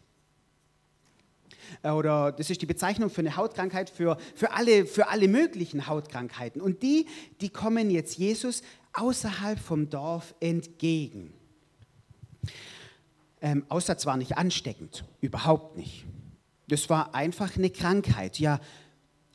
Äh, 1.81 1.91
oder 1.91 2.31
das 2.31 2.50
ist 2.50 2.62
die 2.62 2.65
Bezeichnung 2.65 3.10
für 3.10 3.22
eine 3.22 3.36
Hautkrankheit 3.36 3.89
für, 3.89 4.17
für, 4.36 4.51
alle, 4.51 4.86
für 4.86 5.10
alle 5.10 5.27
möglichen 5.27 5.88
Hautkrankheiten. 5.88 6.62
Und 6.62 6.83
die, 6.83 7.07
die 7.41 7.50
kommen 7.50 7.89
jetzt 7.89 8.17
Jesus 8.17 8.62
außerhalb 8.93 9.60
vom 9.60 9.89
Dorf 9.89 10.36
entgegen. 10.39 11.33
Ähm, 13.41 13.65
Aussatz 13.69 14.05
war 14.05 14.17
nicht 14.17 14.38
ansteckend, 14.38 15.03
überhaupt 15.19 15.75
nicht. 15.75 16.05
Das 16.67 16.89
war 16.89 17.13
einfach 17.13 17.57
eine 17.57 17.69
Krankheit. 17.69 18.39
Ja, 18.39 18.60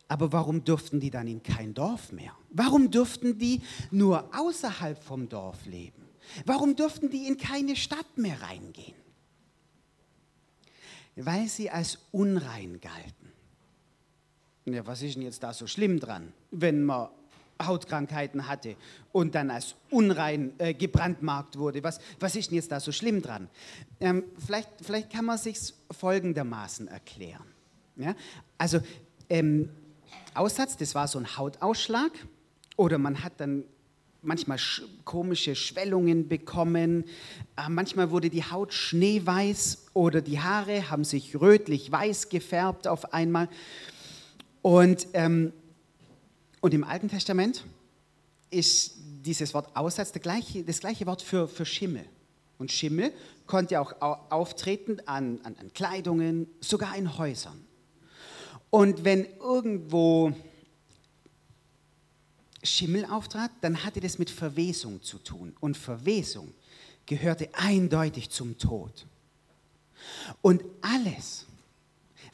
aber 0.08 0.32
warum 0.32 0.64
durften 0.64 1.00
die 1.00 1.10
dann 1.10 1.28
in 1.28 1.42
kein 1.42 1.74
Dorf 1.74 2.12
mehr? 2.12 2.32
Warum 2.50 2.90
durften 2.90 3.38
die 3.38 3.60
nur 3.90 4.34
außerhalb 4.34 5.02
vom 5.02 5.28
Dorf 5.28 5.66
leben? 5.66 6.07
Warum 6.44 6.76
durften 6.76 7.10
die 7.10 7.26
in 7.26 7.36
keine 7.36 7.76
Stadt 7.76 8.16
mehr 8.16 8.40
reingehen? 8.42 8.94
Weil 11.16 11.48
sie 11.48 11.70
als 11.70 11.98
unrein 12.12 12.80
galten. 12.80 13.32
Ja, 14.66 14.86
was 14.86 15.02
ist 15.02 15.16
denn 15.16 15.22
jetzt 15.22 15.42
da 15.42 15.52
so 15.52 15.66
schlimm 15.66 15.98
dran, 15.98 16.32
wenn 16.50 16.84
man 16.84 17.08
Hautkrankheiten 17.62 18.46
hatte 18.46 18.76
und 19.12 19.34
dann 19.34 19.50
als 19.50 19.74
unrein 19.90 20.52
äh, 20.58 20.74
gebrandmarkt 20.74 21.58
wurde. 21.58 21.82
Was, 21.82 22.00
was 22.20 22.36
ist 22.36 22.50
denn 22.50 22.56
jetzt 22.56 22.70
da 22.70 22.80
so 22.80 22.92
schlimm 22.92 23.20
dran? 23.20 23.48
Ähm, 24.00 24.24
vielleicht, 24.44 24.68
vielleicht 24.80 25.10
kann 25.10 25.24
man 25.24 25.38
sich 25.38 25.74
folgendermaßen 25.90 26.88
erklären. 26.88 27.46
Ja? 27.96 28.14
Also 28.56 28.80
ähm, 29.28 29.70
Aussatz, 30.34 30.76
das 30.76 30.94
war 30.94 31.08
so 31.08 31.18
ein 31.18 31.36
Hautausschlag 31.36 32.12
oder 32.76 32.98
man 32.98 33.22
hat 33.24 33.34
dann 33.38 33.64
manchmal 34.22 34.58
sch 34.58 34.82
komische 35.04 35.54
Schwellungen 35.54 36.28
bekommen, 36.28 37.04
äh, 37.56 37.68
manchmal 37.68 38.10
wurde 38.10 38.30
die 38.30 38.44
Haut 38.44 38.72
schneeweiß 38.72 39.86
oder 39.94 40.20
die 40.20 40.40
Haare 40.40 40.90
haben 40.90 41.04
sich 41.04 41.40
rötlich-weiß 41.40 42.28
gefärbt 42.28 42.86
auf 42.88 43.12
einmal. 43.12 43.48
Und 44.62 45.06
ähm, 45.14 45.52
und 46.60 46.74
im 46.74 46.84
Alten 46.84 47.08
Testament 47.08 47.64
ist 48.50 48.96
dieses 49.24 49.54
Wort 49.54 49.76
Aussatz 49.76 50.12
das 50.12 50.22
gleiche, 50.22 50.64
das 50.64 50.80
gleiche 50.80 51.06
Wort 51.06 51.22
für, 51.22 51.46
für 51.46 51.64
Schimmel. 51.64 52.04
Und 52.58 52.72
Schimmel 52.72 53.12
konnte 53.46 53.80
auch 53.80 53.92
auftreten 54.30 54.98
an, 55.06 55.40
an, 55.44 55.54
an 55.60 55.72
Kleidungen, 55.72 56.48
sogar 56.60 56.96
in 56.96 57.16
Häusern. 57.16 57.64
Und 58.70 59.04
wenn 59.04 59.26
irgendwo 59.40 60.32
Schimmel 62.68 63.04
auftrat, 63.06 63.50
dann 63.60 63.84
hatte 63.84 64.00
das 64.00 64.18
mit 64.18 64.30
Verwesung 64.30 65.02
zu 65.02 65.18
tun. 65.18 65.54
Und 65.60 65.76
Verwesung 65.76 66.52
gehörte 67.06 67.48
eindeutig 67.54 68.30
zum 68.30 68.58
Tod. 68.58 69.06
Und 70.42 70.62
alles, 70.80 71.46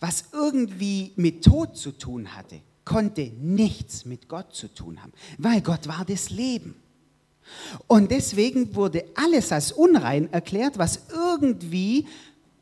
was 0.00 0.26
irgendwie 0.32 1.12
mit 1.16 1.44
Tod 1.44 1.76
zu 1.76 1.92
tun 1.92 2.34
hatte, 2.34 2.60
konnte 2.84 3.22
nichts 3.40 4.04
mit 4.04 4.28
Gott 4.28 4.54
zu 4.54 4.68
tun 4.68 5.02
haben, 5.02 5.12
weil 5.38 5.62
Gott 5.62 5.88
war 5.88 6.04
das 6.04 6.30
Leben. 6.30 6.76
Und 7.86 8.10
deswegen 8.10 8.74
wurde 8.74 9.04
alles 9.14 9.52
als 9.52 9.72
unrein 9.72 10.32
erklärt, 10.32 10.78
was 10.78 11.00
irgendwie 11.10 12.06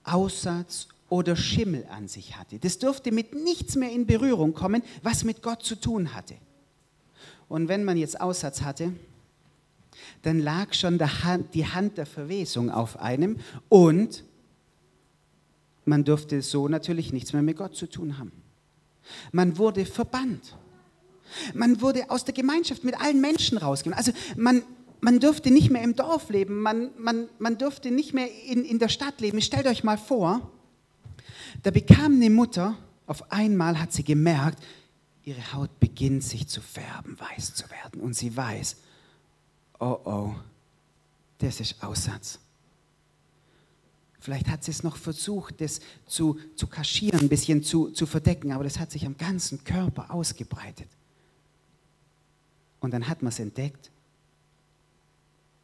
Aussatz 0.04 0.88
oder 1.08 1.36
Schimmel 1.36 1.86
an 1.90 2.08
sich 2.08 2.36
hatte. 2.36 2.58
Das 2.58 2.78
durfte 2.78 3.12
mit 3.12 3.34
nichts 3.34 3.76
mehr 3.76 3.92
in 3.92 4.06
Berührung 4.06 4.54
kommen, 4.54 4.82
was 5.02 5.24
mit 5.24 5.42
Gott 5.42 5.62
zu 5.62 5.76
tun 5.76 6.14
hatte. 6.14 6.36
Und 7.52 7.68
wenn 7.68 7.84
man 7.84 7.98
jetzt 7.98 8.18
Aussatz 8.18 8.62
hatte, 8.62 8.94
dann 10.22 10.40
lag 10.40 10.72
schon 10.72 10.98
die 11.52 11.66
Hand 11.66 11.98
der 11.98 12.06
Verwesung 12.06 12.70
auf 12.70 12.98
einem 12.98 13.36
und 13.68 14.24
man 15.84 16.02
durfte 16.02 16.40
so 16.40 16.66
natürlich 16.68 17.12
nichts 17.12 17.34
mehr 17.34 17.42
mit 17.42 17.58
Gott 17.58 17.76
zu 17.76 17.90
tun 17.90 18.16
haben. 18.16 18.32
Man 19.32 19.58
wurde 19.58 19.84
verbannt. 19.84 20.56
Man 21.52 21.82
wurde 21.82 22.08
aus 22.08 22.24
der 22.24 22.32
Gemeinschaft 22.32 22.84
mit 22.84 22.98
allen 22.98 23.20
Menschen 23.20 23.58
rausgenommen. 23.58 23.98
Also 23.98 24.12
man, 24.34 24.62
man 25.02 25.20
durfte 25.20 25.50
nicht 25.50 25.70
mehr 25.70 25.82
im 25.82 25.94
Dorf 25.94 26.30
leben, 26.30 26.62
man, 26.62 26.88
man, 26.96 27.28
man 27.38 27.58
durfte 27.58 27.90
nicht 27.90 28.14
mehr 28.14 28.28
in, 28.46 28.64
in 28.64 28.78
der 28.78 28.88
Stadt 28.88 29.20
leben. 29.20 29.42
Stellt 29.42 29.66
euch 29.66 29.84
mal 29.84 29.98
vor, 29.98 30.50
da 31.62 31.70
bekam 31.70 32.14
eine 32.14 32.30
Mutter, 32.30 32.78
auf 33.06 33.30
einmal 33.30 33.78
hat 33.78 33.92
sie 33.92 34.04
gemerkt, 34.04 34.58
ihre 35.24 35.52
Haut 35.52 35.78
beginnt 35.80 36.24
sich 36.24 36.48
zu 36.48 36.60
färben, 36.60 37.18
weiß 37.18 37.54
zu 37.54 37.70
werden. 37.70 38.00
Und 38.00 38.14
sie 38.14 38.36
weiß, 38.36 38.76
oh 39.78 39.98
oh, 40.04 40.34
das 41.38 41.60
ist 41.60 41.82
Aussatz. 41.82 42.38
Vielleicht 44.18 44.48
hat 44.48 44.62
sie 44.62 44.70
es 44.70 44.84
noch 44.84 44.96
versucht, 44.96 45.60
das 45.60 45.80
zu, 46.06 46.38
zu 46.54 46.68
kaschieren, 46.68 47.20
ein 47.20 47.28
bisschen 47.28 47.64
zu, 47.64 47.90
zu 47.90 48.06
verdecken, 48.06 48.52
aber 48.52 48.62
das 48.62 48.78
hat 48.78 48.92
sich 48.92 49.04
am 49.04 49.16
ganzen 49.16 49.64
Körper 49.64 50.12
ausgebreitet. 50.12 50.88
Und 52.78 52.92
dann 52.92 53.08
hat 53.08 53.22
man 53.22 53.30
es 53.30 53.40
entdeckt 53.40 53.90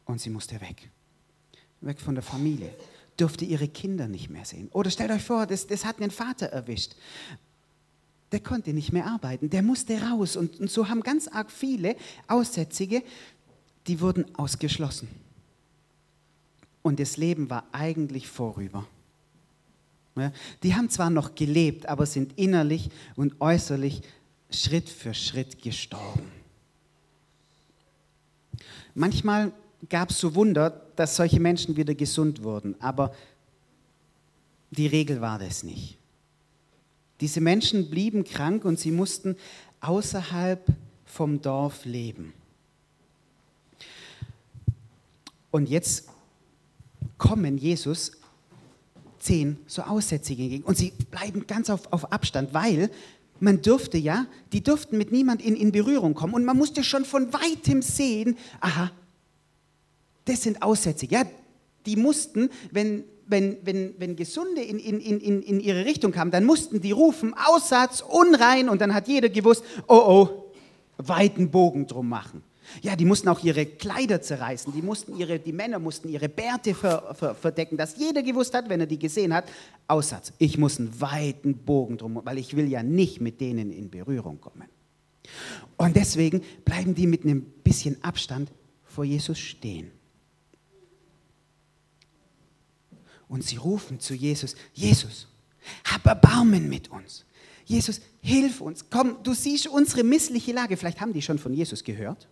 und 0.05 0.19
sie 0.19 0.29
musste 0.29 0.59
weg. 0.59 0.89
Weg 1.81 2.01
von 2.01 2.15
der 2.15 2.23
Familie. 2.23 2.73
Durfte 3.15 3.45
ihre 3.45 3.67
Kinder 3.69 4.07
nicht 4.07 4.29
mehr 4.29 4.43
sehen. 4.43 4.69
Oder 4.73 4.89
stellt 4.89 5.11
euch 5.11 5.23
vor, 5.23 5.45
das, 5.45 5.67
das 5.67 5.85
hat 5.85 6.01
einen 6.01 6.11
Vater 6.11 6.47
erwischt. 6.47 6.95
Der 8.31 8.39
konnte 8.39 8.73
nicht 8.73 8.93
mehr 8.93 9.07
arbeiten, 9.07 9.49
der 9.49 9.63
musste 9.63 9.99
raus. 10.01 10.35
Und, 10.35 10.59
und 10.59 10.69
so 10.69 10.87
haben 10.87 11.01
ganz 11.01 11.27
arg 11.27 11.51
viele 11.51 11.95
Aussätzige, 12.27 13.03
die 13.87 14.01
wurden 14.01 14.25
ausgeschlossen 14.35 15.07
und 16.81 16.99
das 16.99 17.17
Leben 17.17 17.51
war 17.51 17.65
eigentlich 17.71 18.27
vorüber. 18.27 18.83
Ja, 20.15 20.31
die 20.63 20.73
haben 20.73 20.89
zwar 20.89 21.11
noch 21.11 21.35
gelebt, 21.35 21.85
aber 21.85 22.07
sind 22.07 22.33
innerlich 22.35 22.89
und 23.15 23.39
äußerlich 23.39 24.01
Schritt 24.49 24.89
für 24.89 25.13
Schritt 25.13 25.61
gestorben. 25.61 26.31
Manchmal 28.95 29.51
gab 29.87 30.09
es 30.09 30.19
so 30.19 30.33
Wunder, 30.33 30.71
dass 30.95 31.15
solche 31.15 31.39
Menschen 31.39 31.77
wieder 31.77 31.93
gesund 31.93 32.43
wurden, 32.43 32.75
aber 32.81 33.13
die 34.71 34.87
Regel 34.87 35.21
war 35.21 35.37
das 35.37 35.61
nicht. 35.61 35.98
Diese 37.21 37.41
Menschen 37.41 37.89
blieben 37.89 38.23
krank 38.23 38.65
und 38.65 38.79
sie 38.79 38.91
mussten 38.91 39.35
außerhalb 39.81 40.65
vom 41.05 41.41
Dorf 41.41 41.85
leben. 41.85 42.33
Und 45.51 45.69
jetzt 45.69 46.07
kommen 47.17 47.57
Jesus 47.57 48.11
zehn 49.19 49.57
so 49.67 49.81
Aussätzige 49.81 50.43
entgegen. 50.43 50.63
Und 50.63 50.77
sie 50.77 50.93
bleiben 51.11 51.45
ganz 51.47 51.69
auf, 51.69 51.91
auf 51.91 52.11
Abstand, 52.11 52.53
weil 52.53 52.89
man 53.39 53.61
dürfte 53.61 53.97
ja, 53.97 54.25
die 54.51 54.61
durften 54.61 54.97
mit 54.97 55.11
niemand 55.11 55.41
in, 55.41 55.55
in 55.55 55.71
Berührung 55.71 56.13
kommen. 56.13 56.33
Und 56.33 56.45
man 56.45 56.57
musste 56.57 56.83
schon 56.83 57.05
von 57.05 57.33
weitem 57.33 57.81
sehen, 57.81 58.37
aha, 58.59 58.91
das 60.25 60.43
sind 60.43 60.61
Aussätzige. 60.61 61.15
Ja, 61.15 61.25
die 61.85 61.95
mussten, 61.95 62.49
wenn, 62.71 63.03
wenn, 63.29 63.57
wenn, 63.63 63.93
wenn 63.99 64.15
Gesunde 64.15 64.61
in, 64.61 64.79
in, 64.79 64.99
in, 64.99 65.41
in 65.41 65.59
ihre 65.59 65.85
Richtung 65.85 66.11
kamen, 66.11 66.31
dann 66.31 66.45
mussten 66.45 66.81
die 66.81 66.91
rufen, 66.91 67.33
Aussatz, 67.33 68.01
unrein. 68.01 68.69
Und 68.69 68.81
dann 68.81 68.93
hat 68.93 69.07
jeder 69.07 69.29
gewusst, 69.29 69.63
oh 69.87 69.95
oh, 69.95 70.51
weiten 70.97 71.51
Bogen 71.51 71.87
drum 71.87 72.09
machen. 72.09 72.43
Ja, 72.81 72.95
die 72.95 73.05
mussten 73.05 73.29
auch 73.29 73.43
ihre 73.43 73.65
Kleider 73.65 74.21
zerreißen, 74.21 74.71
die, 74.73 74.81
mussten 74.81 75.17
ihre, 75.17 75.39
die 75.39 75.53
Männer 75.53 75.79
mussten 75.79 76.07
ihre 76.07 76.29
Bärte 76.29 76.75
ver, 76.75 77.15
ver, 77.15 77.33
verdecken, 77.33 77.77
dass 77.77 77.97
jeder 77.97 78.21
gewusst 78.21 78.53
hat, 78.53 78.69
wenn 78.69 78.79
er 78.79 78.85
die 78.85 78.99
gesehen 78.99 79.33
hat, 79.33 79.45
Aussatz, 79.87 80.33
ich 80.37 80.57
muss 80.57 80.79
einen 80.79 81.01
weiten 81.01 81.57
Bogen 81.57 81.97
drum, 81.97 82.21
weil 82.23 82.37
ich 82.37 82.55
will 82.55 82.67
ja 82.67 82.83
nicht 82.83 83.21
mit 83.21 83.41
denen 83.41 83.71
in 83.71 83.89
Berührung 83.89 84.39
kommen. 84.39 84.67
Und 85.77 85.95
deswegen 85.95 86.43
bleiben 86.63 86.93
die 86.93 87.07
mit 87.07 87.23
einem 87.23 87.41
bisschen 87.63 88.03
Abstand 88.03 88.51
vor 88.83 89.03
Jesus 89.03 89.39
stehen. 89.39 89.91
Und 93.29 93.45
sie 93.45 93.55
rufen 93.55 93.99
zu 94.01 94.13
Jesus, 94.13 94.55
Jesus, 94.73 95.27
hab 95.85 96.05
Erbarmen 96.05 96.67
mit 96.67 96.89
uns. 96.89 97.25
Jesus, 97.63 98.01
hilf 98.21 98.59
uns. 98.59 98.85
Komm, 98.89 99.17
du 99.23 99.33
siehst 99.33 99.67
unsere 99.67 100.03
missliche 100.03 100.51
Lage. 100.51 100.75
Vielleicht 100.75 100.99
haben 100.99 101.13
die 101.13 101.21
schon 101.21 101.37
von 101.37 101.53
Jesus 101.53 101.83
gehört. 101.83 102.27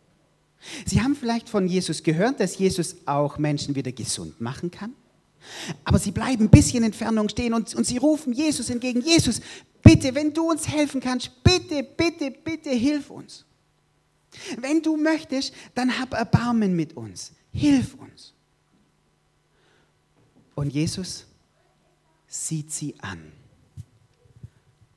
Sie 0.85 1.01
haben 1.01 1.15
vielleicht 1.15 1.47
von 1.47 1.67
Jesus 1.67 2.01
gehört, 2.01 2.39
dass 2.39 2.57
Jesus 2.57 2.95
auch 3.05 3.37
Menschen 3.37 3.75
wieder 3.75 3.91
gesund 3.91 4.41
machen 4.41 4.71
kann. 4.71 4.93
Aber 5.83 5.99
sie 5.99 6.11
bleiben 6.11 6.45
ein 6.45 6.49
bisschen 6.49 6.83
Entfernung 6.83 7.29
stehen 7.29 7.53
und, 7.53 7.73
und 7.75 7.85
sie 7.85 7.97
rufen 7.97 8.33
Jesus 8.33 8.71
entgegen. 8.71 9.01
Jesus, 9.01 9.39
bitte, 9.83 10.15
wenn 10.15 10.33
du 10.33 10.49
uns 10.49 10.67
helfen 10.67 10.99
kannst, 10.99 11.43
bitte, 11.43 11.83
bitte, 11.83 12.31
bitte 12.31 12.71
hilf 12.71 13.11
uns. 13.11 13.45
Wenn 14.59 14.81
du 14.81 14.97
möchtest, 14.97 15.53
dann 15.75 15.99
hab 15.99 16.13
Erbarmen 16.13 16.75
mit 16.75 16.97
uns. 16.97 17.31
Hilf 17.51 17.93
uns. 17.95 18.33
Und 20.57 20.73
Jesus 20.73 21.27
sieht 22.25 22.71
sie 22.71 22.99
an. 23.01 23.31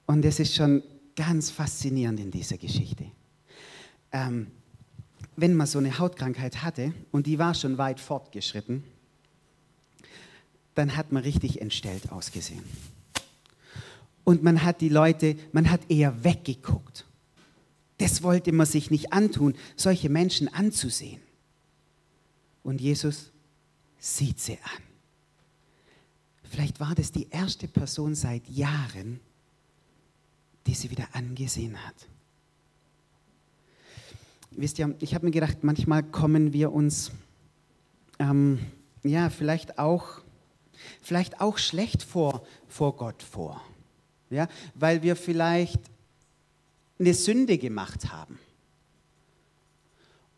Und 0.07 0.25
das 0.25 0.41
ist 0.41 0.55
schon 0.55 0.83
ganz 1.15 1.51
faszinierend 1.51 2.19
in 2.19 2.31
dieser 2.31 2.57
Geschichte. 2.57 3.05
Ähm, 4.11 4.47
wenn 5.37 5.55
man 5.55 5.67
so 5.67 5.79
eine 5.79 5.99
Hautkrankheit 5.99 6.63
hatte 6.63 6.95
und 7.13 7.27
die 7.27 7.39
war 7.39 7.53
schon 7.53 7.77
weit 7.77 8.01
fortgeschritten, 8.01 8.85
dann 10.77 10.97
hat 10.97 11.13
man 11.13 11.25
richtig 11.25 11.61
entstellt 11.61 12.11
ausgesehen. 12.11 12.65
Und 14.25 14.43
man 14.43 14.65
hat 14.65 14.81
die 14.81 14.89
Leute, 14.89 15.37
man 15.53 15.71
hat 15.71 15.91
eher 15.91 16.25
weggeguckt. 16.25 17.05
Das 17.99 18.23
wollte 18.23 18.53
man 18.53 18.65
sich 18.67 18.91
nicht 18.91 19.13
antun, 19.13 19.55
solche 19.77 20.09
Menschen 20.09 20.49
anzusehen. 20.49 21.21
Und 22.63 22.81
Jesus 22.81 23.31
sieht 23.99 24.41
sie 24.41 24.57
an. 24.63 24.90
Vielleicht 26.51 26.81
war 26.81 26.97
das 26.97 27.13
die 27.13 27.29
erste 27.31 27.69
Person 27.69 28.17
seit 28.17 28.49
Jahren, 28.49 29.21
die 30.67 30.75
sie 30.75 30.91
wieder 30.91 31.07
angesehen 31.13 31.87
hat. 31.87 31.95
Wisst 34.51 34.81
ihr, 34.81 34.93
ich 34.99 35.15
habe 35.15 35.27
mir 35.27 35.31
gedacht, 35.31 35.63
manchmal 35.63 36.03
kommen 36.03 36.53
wir 36.53 36.73
uns 36.73 37.13
ähm, 38.19 38.59
ja 39.05 39.31
vielleicht 39.31 39.79
auch, 39.79 40.23
vielleicht 41.01 41.41
auch 41.41 41.57
schlecht 41.57 42.03
vor, 42.03 42.45
vor 42.67 42.97
Gott 42.97 43.23
vor, 43.23 43.63
ja, 44.29 44.49
weil 44.75 45.05
wir 45.05 45.15
vielleicht 45.15 45.81
eine 46.99 47.15
Sünde 47.15 47.59
gemacht 47.59 48.11
haben 48.11 48.41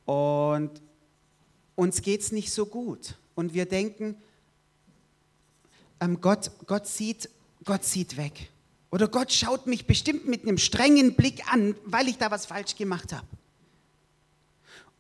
und 0.05 0.83
uns 1.75 2.03
geht 2.03 2.21
es 2.21 2.33
nicht 2.33 2.53
so 2.53 2.67
gut 2.67 3.17
und 3.35 3.55
wir 3.55 3.65
denken, 3.65 4.15
ähm, 6.03 6.21
Gott, 6.21 6.51
Gott, 6.67 6.87
sieht, 6.87 7.31
Gott 7.65 7.85
sieht 7.85 8.17
weg. 8.17 8.51
Oder 8.91 9.09
Gott 9.09 9.33
schaut 9.33 9.67
mich 9.67 9.87
bestimmt 9.87 10.27
mit 10.27 10.43
einem 10.43 10.59
strengen 10.59 11.15
Blick 11.15 11.51
an, 11.53 11.77
weil 11.85 12.09
ich 12.09 12.19
da 12.19 12.31
was 12.31 12.45
falsch 12.45 12.77
gemacht 12.77 13.13
habe. 13.13 13.27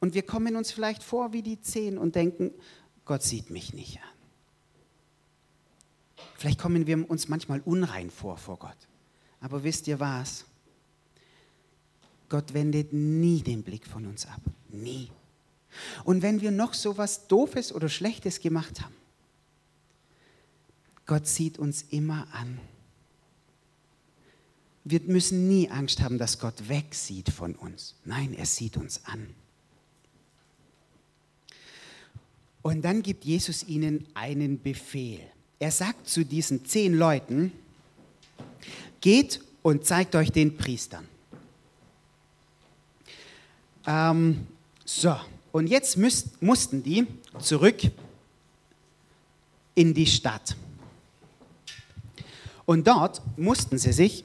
Und 0.00 0.14
wir 0.14 0.22
kommen 0.22 0.56
uns 0.56 0.72
vielleicht 0.72 1.02
vor 1.02 1.32
wie 1.32 1.42
die 1.42 1.60
Zehn 1.60 1.98
und 1.98 2.14
denken, 2.14 2.52
Gott 3.04 3.22
sieht 3.22 3.50
mich 3.50 3.74
nicht 3.74 3.98
an. 3.98 4.08
Vielleicht 6.36 6.58
kommen 6.58 6.86
wir 6.86 7.10
uns 7.10 7.28
manchmal 7.28 7.60
unrein 7.64 8.10
vor 8.10 8.36
vor 8.36 8.58
Gott. 8.58 8.76
Aber 9.40 9.64
wisst 9.64 9.86
ihr 9.88 10.00
was? 10.00 10.44
Gott 12.28 12.54
wendet 12.54 12.92
nie 12.92 13.42
den 13.42 13.62
Blick 13.62 13.86
von 13.86 14.06
uns 14.06 14.26
ab. 14.26 14.40
Nie. 14.68 15.10
Und 16.04 16.22
wenn 16.22 16.40
wir 16.40 16.50
noch 16.50 16.74
so 16.74 16.96
was 16.96 17.26
Doofes 17.26 17.72
oder 17.72 17.88
Schlechtes 17.88 18.40
gemacht 18.40 18.80
haben, 18.80 18.94
Gott 21.06 21.26
sieht 21.26 21.58
uns 21.58 21.82
immer 21.90 22.26
an. 22.32 22.58
Wir 24.84 25.00
müssen 25.00 25.48
nie 25.48 25.70
Angst 25.70 26.00
haben, 26.00 26.18
dass 26.18 26.38
Gott 26.38 26.68
wegsieht 26.68 27.30
von 27.30 27.54
uns. 27.54 27.94
Nein, 28.04 28.34
er 28.34 28.46
sieht 28.46 28.76
uns 28.76 29.04
an. 29.04 29.28
Und 32.62 32.82
dann 32.82 33.02
gibt 33.02 33.24
Jesus 33.24 33.64
ihnen 33.64 34.06
einen 34.14 34.60
Befehl. 34.60 35.20
Er 35.58 35.70
sagt 35.70 36.08
zu 36.08 36.24
diesen 36.24 36.64
zehn 36.64 36.94
Leuten, 36.94 37.52
geht 39.00 39.40
und 39.62 39.84
zeigt 39.84 40.14
euch 40.14 40.30
den 40.30 40.56
Priestern. 40.56 41.06
Ähm, 43.86 44.46
so, 44.84 45.16
und 45.50 45.66
jetzt 45.68 45.96
müsst, 45.96 46.40
mussten 46.40 46.82
die 46.82 47.06
zurück 47.40 47.80
in 49.74 49.94
die 49.94 50.06
Stadt. 50.06 50.56
Und 52.64 52.86
dort 52.86 53.22
mussten 53.36 53.78
sie 53.78 53.92
sich 53.92 54.24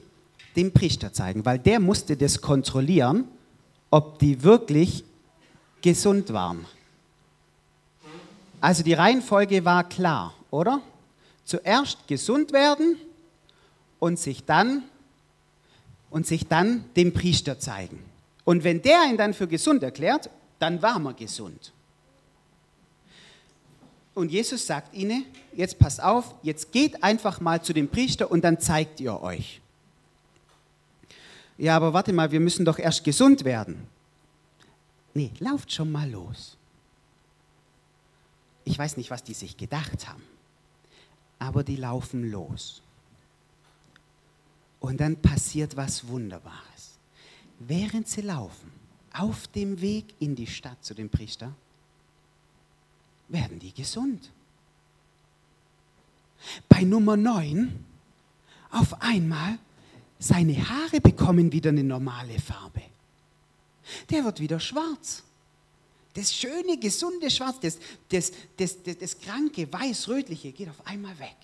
dem 0.56 0.72
Priester 0.72 1.12
zeigen, 1.12 1.44
weil 1.44 1.58
der 1.58 1.80
musste 1.80 2.16
das 2.16 2.40
kontrollieren, 2.40 3.24
ob 3.90 4.18
die 4.18 4.42
wirklich 4.42 5.04
gesund 5.82 6.32
waren. 6.32 6.64
Also 8.60 8.82
die 8.82 8.94
Reihenfolge 8.94 9.64
war 9.64 9.88
klar, 9.88 10.34
oder? 10.50 10.80
Zuerst 11.44 12.06
gesund 12.08 12.52
werden 12.52 12.96
und 13.98 14.18
sich 14.18 14.44
dann 14.44 14.82
und 16.10 16.26
sich 16.26 16.46
dann 16.48 16.84
dem 16.96 17.12
Priester 17.12 17.58
zeigen. 17.58 18.02
Und 18.44 18.64
wenn 18.64 18.82
der 18.82 19.04
ihn 19.08 19.16
dann 19.16 19.34
für 19.34 19.46
gesund 19.46 19.82
erklärt, 19.82 20.30
dann 20.58 20.82
war 20.82 20.98
man 20.98 21.14
gesund. 21.14 21.72
Und 24.18 24.32
Jesus 24.32 24.66
sagt 24.66 24.96
ihnen, 24.96 25.26
jetzt 25.54 25.78
passt 25.78 26.02
auf, 26.02 26.34
jetzt 26.42 26.72
geht 26.72 27.04
einfach 27.04 27.40
mal 27.40 27.62
zu 27.62 27.72
dem 27.72 27.88
Priester 27.88 28.28
und 28.28 28.42
dann 28.42 28.58
zeigt 28.58 28.98
ihr 28.98 29.22
euch. 29.22 29.60
Ja, 31.56 31.76
aber 31.76 31.92
warte 31.92 32.12
mal, 32.12 32.32
wir 32.32 32.40
müssen 32.40 32.64
doch 32.64 32.80
erst 32.80 33.04
gesund 33.04 33.44
werden. 33.44 33.86
Nee, 35.14 35.30
lauft 35.38 35.72
schon 35.72 35.92
mal 35.92 36.10
los. 36.10 36.56
Ich 38.64 38.76
weiß 38.76 38.96
nicht, 38.96 39.12
was 39.12 39.22
die 39.22 39.34
sich 39.34 39.56
gedacht 39.56 40.08
haben, 40.08 40.24
aber 41.38 41.62
die 41.62 41.76
laufen 41.76 42.28
los. 42.28 42.82
Und 44.80 44.98
dann 44.98 45.14
passiert 45.14 45.76
was 45.76 46.08
Wunderbares. 46.08 46.98
Während 47.60 48.08
sie 48.08 48.22
laufen, 48.22 48.72
auf 49.12 49.46
dem 49.46 49.80
Weg 49.80 50.06
in 50.18 50.34
die 50.34 50.48
Stadt 50.48 50.84
zu 50.84 50.94
dem 50.94 51.08
Priester, 51.08 51.54
werden 53.28 53.58
die 53.58 53.72
gesund. 53.72 54.30
Bei 56.68 56.82
Nummer 56.82 57.16
9 57.16 57.84
auf 58.70 59.00
einmal 59.02 59.58
seine 60.18 60.68
Haare 60.68 61.00
bekommen 61.00 61.52
wieder 61.52 61.70
eine 61.70 61.84
normale 61.84 62.38
Farbe. 62.38 62.82
Der 64.10 64.24
wird 64.24 64.40
wieder 64.40 64.60
schwarz. 64.60 65.22
Das 66.14 66.34
schöne, 66.34 66.78
gesunde 66.78 67.30
Schwarz, 67.30 67.60
das, 67.60 67.78
das, 68.08 68.32
das, 68.56 68.82
das, 68.82 68.98
das 68.98 69.18
kranke, 69.18 69.72
weiß-rötliche 69.72 70.52
geht 70.52 70.68
auf 70.68 70.86
einmal 70.86 71.16
weg. 71.18 71.36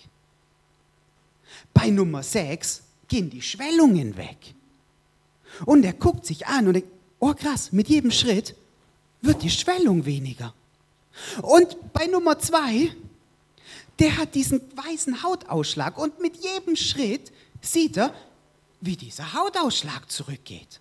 Bei 1.73 1.91
Nummer 1.91 2.23
6 2.23 2.83
gehen 3.07 3.31
die 3.31 3.43
Schwellungen 3.43 4.17
weg. 4.17 4.55
Und 5.65 5.85
er 5.85 5.93
guckt 5.93 6.27
sich 6.27 6.47
an 6.47 6.67
und 6.67 6.75
denkt, 6.75 6.89
oh 7.21 7.35
krass, 7.35 7.73
mit 7.73 7.89
jedem 7.89 8.11
Schritt 8.11 8.57
wird 9.23 9.43
die 9.43 9.51
Schwellung 9.51 10.05
weniger. 10.05 10.53
Und 11.43 11.93
bei 11.93 12.07
Nummer 12.07 12.39
zwei, 12.39 12.95
der 13.99 14.17
hat 14.17 14.35
diesen 14.35 14.61
weißen 14.77 15.23
Hautausschlag 15.23 15.99
und 15.99 16.21
mit 16.21 16.37
jedem 16.37 16.77
Schritt 16.77 17.33
sieht 17.61 17.97
er, 17.97 18.15
wie 18.81 18.97
dieser 18.97 19.33
Hautausschlag 19.33 20.11
zurückgeht. 20.11 20.81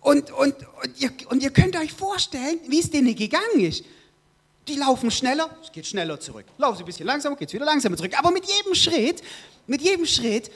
Und, 0.00 0.30
und, 0.32 0.54
und, 0.82 1.00
ihr, 1.00 1.10
und 1.30 1.42
ihr 1.42 1.50
könnt 1.50 1.76
euch 1.76 1.92
vorstellen, 1.92 2.58
wie 2.66 2.80
es 2.80 2.90
denen 2.90 3.14
gegangen 3.14 3.60
ist. 3.60 3.84
Die 4.66 4.74
laufen 4.74 5.10
schneller, 5.10 5.56
es 5.62 5.72
geht 5.72 5.86
schneller 5.86 6.20
zurück. 6.20 6.44
Laufen 6.58 6.76
sie 6.76 6.82
ein 6.82 6.86
bisschen 6.86 7.06
langsamer, 7.06 7.36
geht 7.36 7.48
es 7.48 7.54
wieder 7.54 7.64
langsamer 7.64 7.96
zurück. 7.96 8.12
Aber 8.18 8.30
mit 8.30 8.44
jedem 8.44 8.74
Schritt, 8.74 9.22
mit 9.66 9.80
jedem 9.80 10.04
Schritt 10.04 10.50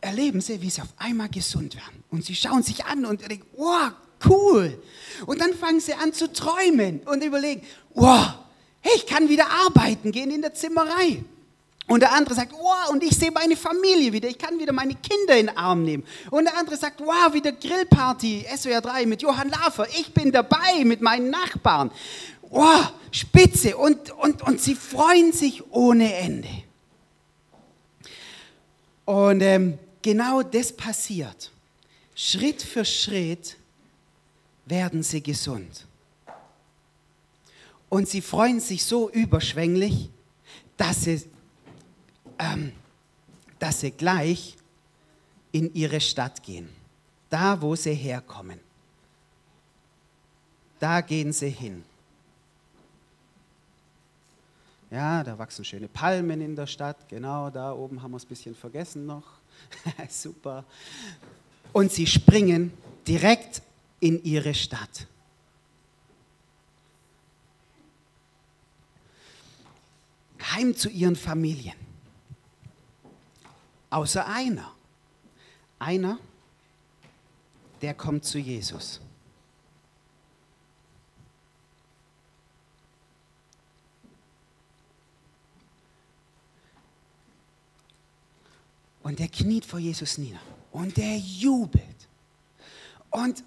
erleben 0.00 0.40
sie, 0.40 0.60
wie 0.62 0.70
sie 0.70 0.80
auf 0.80 0.94
einmal 0.96 1.28
gesund 1.28 1.74
werden. 1.74 2.02
Und 2.10 2.24
sie 2.24 2.34
schauen 2.34 2.62
sich 2.62 2.84
an 2.86 3.04
und 3.04 3.28
denken, 3.28 3.46
wow, 3.56 3.92
cool. 4.26 4.80
Und 5.26 5.40
dann 5.40 5.54
fangen 5.54 5.80
sie 5.80 5.94
an 5.94 6.12
zu 6.12 6.32
träumen 6.32 7.00
und 7.00 7.22
überlegen, 7.22 7.62
wow, 7.94 8.34
hey, 8.80 8.92
ich 8.96 9.06
kann 9.06 9.28
wieder 9.28 9.46
arbeiten 9.66 10.12
gehen 10.12 10.30
in 10.30 10.42
der 10.42 10.54
Zimmerei. 10.54 11.24
Und 11.88 12.00
der 12.00 12.12
andere 12.12 12.34
sagt, 12.34 12.52
wow, 12.52 12.90
und 12.90 13.02
ich 13.02 13.16
sehe 13.16 13.30
meine 13.30 13.56
Familie 13.56 14.12
wieder, 14.12 14.28
ich 14.28 14.36
kann 14.36 14.58
wieder 14.58 14.74
meine 14.74 14.94
Kinder 14.94 15.38
in 15.38 15.46
den 15.46 15.56
Arm 15.56 15.84
nehmen. 15.84 16.04
Und 16.30 16.44
der 16.44 16.56
andere 16.56 16.76
sagt, 16.76 17.00
wow, 17.00 17.32
wieder 17.32 17.50
Grillparty, 17.50 18.44
SWR 18.54 18.82
3 18.82 19.06
mit 19.06 19.22
Johann 19.22 19.48
Lafer, 19.48 19.86
ich 19.98 20.12
bin 20.12 20.30
dabei 20.30 20.84
mit 20.84 21.00
meinen 21.00 21.30
Nachbarn. 21.30 21.90
Wow, 22.50 22.92
spitze. 23.10 23.76
Und, 23.76 24.10
und, 24.10 24.42
und 24.42 24.60
sie 24.60 24.74
freuen 24.74 25.32
sich 25.32 25.62
ohne 25.70 26.14
Ende. 26.14 26.48
Und 29.06 29.40
ähm, 29.40 29.78
genau 30.02 30.42
das 30.42 30.70
passiert. 30.76 31.50
Schritt 32.14 32.60
für 32.62 32.84
Schritt 32.84 33.56
werden 34.68 35.02
sie 35.02 35.22
gesund. 35.22 35.86
Und 37.88 38.08
sie 38.08 38.20
freuen 38.20 38.60
sich 38.60 38.84
so 38.84 39.10
überschwänglich, 39.10 40.10
dass 40.76 41.02
sie, 41.04 41.24
ähm, 42.38 42.72
dass 43.58 43.80
sie 43.80 43.90
gleich 43.90 44.56
in 45.52 45.72
ihre 45.74 46.00
Stadt 46.00 46.42
gehen. 46.42 46.68
Da, 47.30 47.60
wo 47.60 47.74
sie 47.74 47.94
herkommen. 47.94 48.60
Da 50.78 51.00
gehen 51.00 51.32
sie 51.32 51.50
hin. 51.50 51.84
Ja, 54.90 55.22
da 55.22 55.36
wachsen 55.36 55.64
schöne 55.64 55.88
Palmen 55.88 56.40
in 56.40 56.56
der 56.56 56.66
Stadt. 56.66 57.08
Genau, 57.08 57.50
da 57.50 57.72
oben 57.72 58.02
haben 58.02 58.12
wir 58.12 58.16
es 58.16 58.24
ein 58.24 58.28
bisschen 58.28 58.54
vergessen 58.54 59.04
noch. 59.04 59.24
Super. 60.08 60.64
Und 61.72 61.92
sie 61.92 62.06
springen 62.06 62.72
direkt 63.06 63.60
in 64.00 64.22
ihre 64.22 64.54
Stadt. 64.54 65.06
Heim 70.40 70.76
zu 70.76 70.88
ihren 70.88 71.16
Familien. 71.16 71.76
Außer 73.90 74.26
einer. 74.26 74.72
Einer, 75.78 76.18
der 77.80 77.94
kommt 77.94 78.24
zu 78.24 78.38
Jesus. 78.38 79.00
Und 89.02 89.20
der 89.20 89.28
kniet 89.28 89.64
vor 89.64 89.78
Jesus 89.78 90.18
nieder. 90.18 90.40
Und 90.70 90.96
der 90.96 91.16
jubelt. 91.16 92.08
Und 93.10 93.42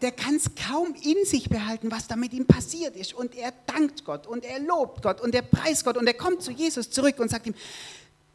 der 0.00 0.12
kann 0.12 0.36
es 0.36 0.50
kaum 0.54 0.94
in 1.02 1.24
sich 1.24 1.48
behalten, 1.48 1.90
was 1.90 2.06
da 2.06 2.16
mit 2.16 2.32
ihm 2.32 2.46
passiert 2.46 2.96
ist. 2.96 3.14
Und 3.14 3.34
er 3.34 3.52
dankt 3.66 4.04
Gott 4.04 4.26
und 4.26 4.44
er 4.44 4.58
lobt 4.60 5.02
Gott 5.02 5.20
und 5.20 5.34
er 5.34 5.42
preist 5.42 5.84
Gott 5.84 5.96
und 5.96 6.06
er 6.06 6.14
kommt 6.14 6.42
zu 6.42 6.50
Jesus 6.50 6.90
zurück 6.90 7.18
und 7.18 7.30
sagt 7.30 7.46
ihm, 7.46 7.54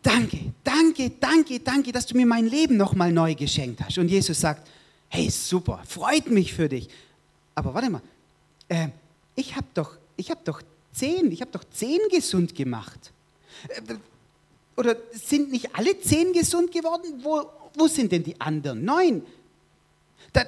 danke, 0.02 0.54
danke, 0.64 1.12
danke, 1.20 1.60
danke, 1.60 1.92
dass 1.92 2.06
du 2.06 2.16
mir 2.16 2.26
mein 2.26 2.48
Leben 2.48 2.78
nochmal 2.78 3.12
neu 3.12 3.36
geschenkt 3.36 3.82
hast. 3.82 3.98
Und 3.98 4.10
Jesus 4.10 4.40
sagt, 4.40 4.68
hey, 5.10 5.30
super, 5.30 5.82
freut 5.88 6.30
mich 6.30 6.54
für 6.54 6.70
dich. 6.70 6.90
Aber 7.56 7.74
warte 7.74 7.90
mal, 7.90 8.02
äh, 8.70 8.90
ich 9.36 9.56
habe 9.56 9.68
doch, 9.74 9.98
hab 10.30 10.46
doch 10.46 10.62
zehn, 10.94 11.32
ich 11.32 11.42
habe 11.42 11.52
doch 11.52 11.64
zehn 11.72 12.00
gesund 12.10 12.56
gemacht. 12.56 13.12
Äh, 13.68 13.96
oder 14.78 14.96
sind 15.12 15.52
nicht 15.52 15.76
alle 15.76 16.00
zehn 16.00 16.32
gesund 16.32 16.72
geworden? 16.72 17.20
Wo, 17.22 17.44
wo 17.76 17.88
sind 17.88 18.12
denn 18.14 18.24
die 18.24 18.40
anderen 18.40 18.86
neun? 18.86 19.24
Da 20.32 20.46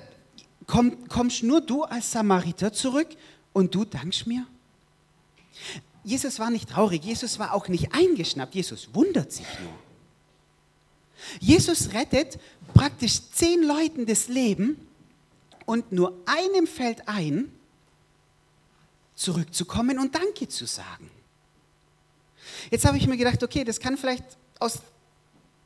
komm, 0.67 1.07
kommst 1.07 1.43
nur 1.43 1.61
du 1.61 1.83
als 1.83 2.11
Samariter 2.11 2.73
zurück 2.73 3.09
und 3.53 3.73
du 3.75 3.85
dankst 3.85 4.27
mir? 4.27 4.45
Jesus 6.03 6.39
war 6.39 6.49
nicht 6.49 6.69
traurig, 6.69 7.03
Jesus 7.03 7.37
war 7.39 7.53
auch 7.53 7.67
nicht 7.67 7.93
eingeschnappt, 7.93 8.55
Jesus 8.55 8.89
wundert 8.93 9.31
sich 9.31 9.47
nur. 9.61 9.73
Jesus 11.39 11.93
rettet 11.93 12.39
praktisch 12.73 13.21
zehn 13.31 13.63
Leuten 13.63 14.05
das 14.05 14.27
Leben 14.27 14.87
und 15.65 15.91
nur 15.91 16.17
einem 16.25 16.65
fällt 16.65 17.07
ein, 17.07 17.51
zurückzukommen 19.15 19.99
und 19.99 20.15
Danke 20.15 20.47
zu 20.47 20.65
sagen. 20.65 21.11
Jetzt 22.71 22.85
habe 22.85 22.97
ich 22.97 23.07
mir 23.07 23.17
gedacht, 23.17 23.43
okay, 23.43 23.63
das 23.63 23.79
kann 23.79 23.97
vielleicht 23.97 24.25
aus, 24.59 24.79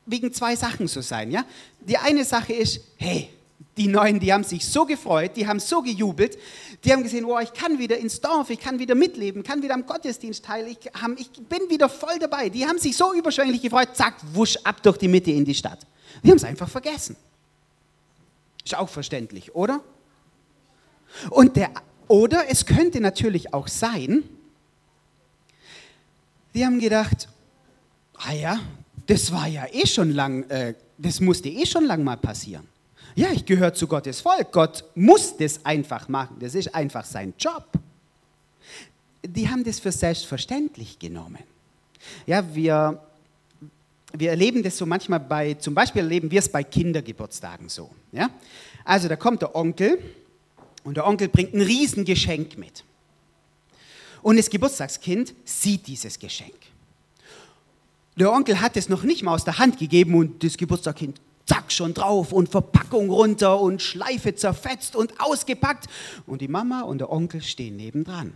wegen 0.04 0.32
zwei 0.32 0.54
Sachen 0.54 0.88
so 0.88 1.00
sein. 1.00 1.30
Ja? 1.30 1.44
Die 1.80 1.96
eine 1.96 2.24
Sache 2.24 2.52
ist, 2.52 2.80
hey, 2.96 3.30
die 3.76 3.88
Neuen, 3.88 4.20
die 4.20 4.32
haben 4.32 4.44
sich 4.44 4.66
so 4.66 4.86
gefreut, 4.86 5.32
die 5.36 5.46
haben 5.46 5.60
so 5.60 5.82
gejubelt, 5.82 6.38
die 6.84 6.92
haben 6.92 7.02
gesehen, 7.02 7.26
wow, 7.26 7.40
ich 7.42 7.52
kann 7.52 7.78
wieder 7.78 7.98
ins 7.98 8.20
Dorf, 8.20 8.48
ich 8.50 8.58
kann 8.58 8.78
wieder 8.78 8.94
mitleben, 8.94 9.42
kann 9.42 9.62
wieder 9.62 9.74
am 9.74 9.84
Gottesdienst 9.84 10.44
teil, 10.44 10.66
ich, 10.66 10.78
ich 11.18 11.30
bin 11.42 11.68
wieder 11.68 11.88
voll 11.88 12.18
dabei. 12.18 12.48
Die 12.48 12.66
haben 12.66 12.78
sich 12.78 12.96
so 12.96 13.12
überschwänglich 13.12 13.60
gefreut, 13.60 13.90
zack, 13.94 14.14
wusch 14.32 14.56
ab 14.64 14.82
durch 14.82 14.96
die 14.96 15.08
Mitte 15.08 15.30
in 15.30 15.44
die 15.44 15.54
Stadt. 15.54 15.86
Die 16.22 16.30
haben 16.30 16.36
es 16.36 16.44
einfach 16.44 16.68
vergessen. 16.68 17.16
Ist 18.64 18.74
auch 18.76 18.88
verständlich, 18.88 19.54
oder? 19.54 19.80
Und 21.30 21.56
der, 21.56 21.70
oder 22.08 22.48
es 22.48 22.64
könnte 22.64 23.00
natürlich 23.00 23.52
auch 23.52 23.68
sein, 23.68 24.24
die 26.54 26.64
haben 26.64 26.80
gedacht, 26.80 27.28
ah 28.14 28.32
ja, 28.32 28.60
das 29.06 29.30
war 29.30 29.46
ja 29.46 29.66
eh 29.70 29.86
schon 29.86 30.12
lang, 30.12 30.48
äh, 30.48 30.74
das 30.96 31.20
musste 31.20 31.48
eh 31.48 31.66
schon 31.66 31.84
lang 31.84 32.02
mal 32.02 32.16
passieren. 32.16 32.66
Ja, 33.16 33.32
ich 33.32 33.46
gehöre 33.46 33.72
zu 33.72 33.86
Gottes 33.86 34.20
Volk. 34.20 34.52
Gott 34.52 34.84
muss 34.94 35.34
das 35.38 35.64
einfach 35.64 36.06
machen. 36.06 36.36
Das 36.38 36.54
ist 36.54 36.74
einfach 36.74 37.06
sein 37.06 37.32
Job. 37.38 37.64
Die 39.26 39.48
haben 39.48 39.64
das 39.64 39.80
für 39.80 39.90
selbstverständlich 39.90 40.98
genommen. 40.98 41.42
Ja, 42.26 42.54
wir, 42.54 43.00
wir 44.12 44.30
erleben 44.30 44.62
das 44.62 44.76
so 44.76 44.84
manchmal 44.84 45.20
bei, 45.20 45.54
zum 45.54 45.74
Beispiel 45.74 46.02
erleben 46.02 46.30
wir 46.30 46.40
es 46.40 46.48
bei 46.50 46.62
Kindergeburtstagen 46.62 47.70
so. 47.70 47.90
Ja? 48.12 48.28
Also 48.84 49.08
da 49.08 49.16
kommt 49.16 49.40
der 49.40 49.56
Onkel 49.56 49.98
und 50.84 50.98
der 50.98 51.06
Onkel 51.06 51.28
bringt 51.28 51.54
ein 51.54 51.62
Riesengeschenk 51.62 52.58
mit. 52.58 52.84
Und 54.20 54.36
das 54.36 54.50
Geburtstagskind 54.50 55.32
sieht 55.46 55.86
dieses 55.86 56.18
Geschenk. 56.18 56.54
Der 58.16 58.30
Onkel 58.30 58.60
hat 58.60 58.76
es 58.76 58.90
noch 58.90 59.04
nicht 59.04 59.22
mal 59.22 59.32
aus 59.32 59.44
der 59.44 59.58
Hand 59.58 59.78
gegeben 59.78 60.14
und 60.14 60.44
das 60.44 60.58
Geburtstagskind 60.58 61.18
zack 61.46 61.72
schon 61.72 61.94
drauf 61.94 62.32
und 62.32 62.48
Verpackung 62.48 63.08
runter 63.08 63.60
und 63.60 63.80
Schleife 63.80 64.34
zerfetzt 64.34 64.96
und 64.96 65.20
ausgepackt. 65.20 65.86
Und 66.26 66.40
die 66.40 66.48
Mama 66.48 66.82
und 66.82 66.98
der 66.98 67.10
Onkel 67.10 67.40
stehen 67.42 67.76
nebendran. 67.76 68.32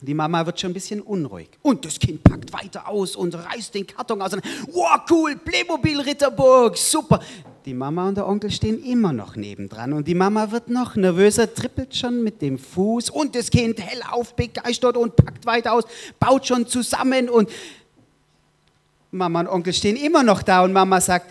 Die 0.00 0.14
Mama 0.14 0.44
wird 0.44 0.58
schon 0.58 0.72
ein 0.72 0.74
bisschen 0.74 1.00
unruhig. 1.00 1.48
Und 1.62 1.84
das 1.84 1.98
Kind 1.98 2.24
packt 2.24 2.52
weiter 2.52 2.88
aus 2.88 3.14
und 3.14 3.34
reißt 3.34 3.72
den 3.74 3.86
Karton 3.86 4.20
aus. 4.20 4.32
Wow, 4.72 5.00
cool, 5.08 5.36
Playmobil 5.36 6.00
Ritterburg, 6.00 6.76
super. 6.76 7.20
Die 7.64 7.74
Mama 7.74 8.08
und 8.08 8.16
der 8.16 8.26
Onkel 8.26 8.50
stehen 8.50 8.82
immer 8.82 9.12
noch 9.12 9.36
nebendran 9.36 9.92
und 9.92 10.08
die 10.08 10.16
Mama 10.16 10.50
wird 10.50 10.68
noch 10.68 10.96
nervöser, 10.96 11.54
trippelt 11.54 11.94
schon 11.94 12.24
mit 12.24 12.42
dem 12.42 12.58
Fuß 12.58 13.10
und 13.10 13.36
das 13.36 13.50
Kind 13.50 13.80
hellauf 13.80 14.34
begeistert 14.34 14.96
und 14.96 15.14
packt 15.14 15.46
weiter 15.46 15.72
aus, 15.74 15.84
baut 16.18 16.44
schon 16.44 16.66
zusammen 16.66 17.28
und 17.28 17.48
Mama 19.12 19.40
und 19.40 19.48
Onkel 19.48 19.72
stehen 19.72 19.94
immer 19.94 20.24
noch 20.24 20.42
da 20.42 20.64
und 20.64 20.72
Mama 20.72 21.00
sagt, 21.00 21.30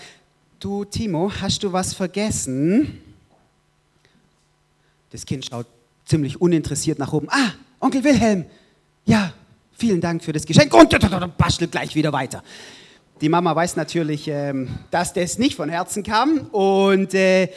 du 0.62 0.86
Timo, 0.86 1.32
hast 1.42 1.64
du 1.64 1.74
was 1.74 1.94
vergessen? 1.94 3.02
Das 5.10 5.26
Kind 5.26 5.46
schaut 5.46 5.66
ziemlich 6.06 6.40
uninteressiert 6.40 7.00
nach 7.00 7.12
oben. 7.12 7.28
Ah, 7.30 7.52
Onkel 7.80 8.04
Wilhelm, 8.04 8.46
ja, 9.06 9.34
vielen 9.74 10.00
Dank 10.00 10.24
für 10.24 10.32
das 10.32 10.46
Geschenk 10.46 10.74
und 10.74 10.96
bastelt 11.38 11.72
gleich 11.72 11.96
wieder 11.96 12.14
weiter. 12.14 12.44
Die 13.20 13.30
Mama 13.30 13.56
weiß 13.56 13.76
natürlich, 13.76 14.28
ähm, 14.28 14.70
dass 14.92 15.14
das 15.14 15.38
nicht 15.38 15.56
von 15.56 15.70
Herzen 15.70 16.04
kam. 16.04 16.40
Und, 16.52 17.14
äh, 17.14 17.50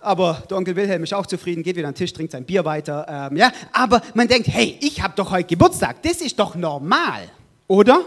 aber 0.00 0.42
der 0.48 0.56
Onkel 0.56 0.74
Wilhelm 0.74 1.04
ist 1.04 1.14
auch 1.14 1.26
zufrieden, 1.26 1.62
geht 1.62 1.76
wieder 1.76 1.88
an 1.88 1.94
den 1.94 1.98
Tisch, 1.98 2.12
trinkt 2.12 2.32
sein 2.32 2.44
Bier 2.44 2.64
weiter. 2.64 3.30
Ähm? 3.30 3.40
Aber 3.72 4.02
man 4.14 4.26
denkt, 4.26 4.48
hey, 4.48 4.78
ich 4.80 5.02
habe 5.02 5.14
doch 5.16 5.30
heute 5.30 5.48
Geburtstag. 5.48 6.02
Das 6.02 6.20
ist 6.20 6.38
doch 6.38 6.54
normal, 6.54 7.28
oder? 7.68 8.04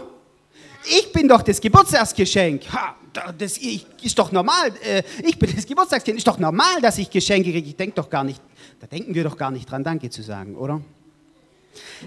Ich 0.88 1.12
bin 1.12 1.28
doch 1.28 1.42
das 1.42 1.60
Geburtstagsgeschenk. 1.60 2.62
Ha, 2.72 2.96
das 3.36 3.58
ist 3.58 4.18
doch 4.18 4.30
normal. 4.30 4.72
Äh, 4.82 5.02
ich 5.24 5.38
bin 5.38 5.54
das 5.54 5.66
Geburtstagskind. 5.66 6.18
Ist 6.18 6.26
doch 6.26 6.38
normal, 6.38 6.80
dass 6.80 6.98
ich 6.98 7.10
Geschenke 7.10 7.50
kriege. 7.50 7.68
Ich 7.68 7.76
denke 7.76 7.96
doch 7.96 8.08
gar 8.08 8.24
nicht, 8.24 8.40
da 8.80 8.86
denken 8.86 9.14
wir 9.14 9.24
doch 9.24 9.36
gar 9.36 9.50
nicht 9.50 9.70
dran, 9.70 9.82
Danke 9.82 10.10
zu 10.10 10.22
sagen, 10.22 10.54
oder? 10.56 10.80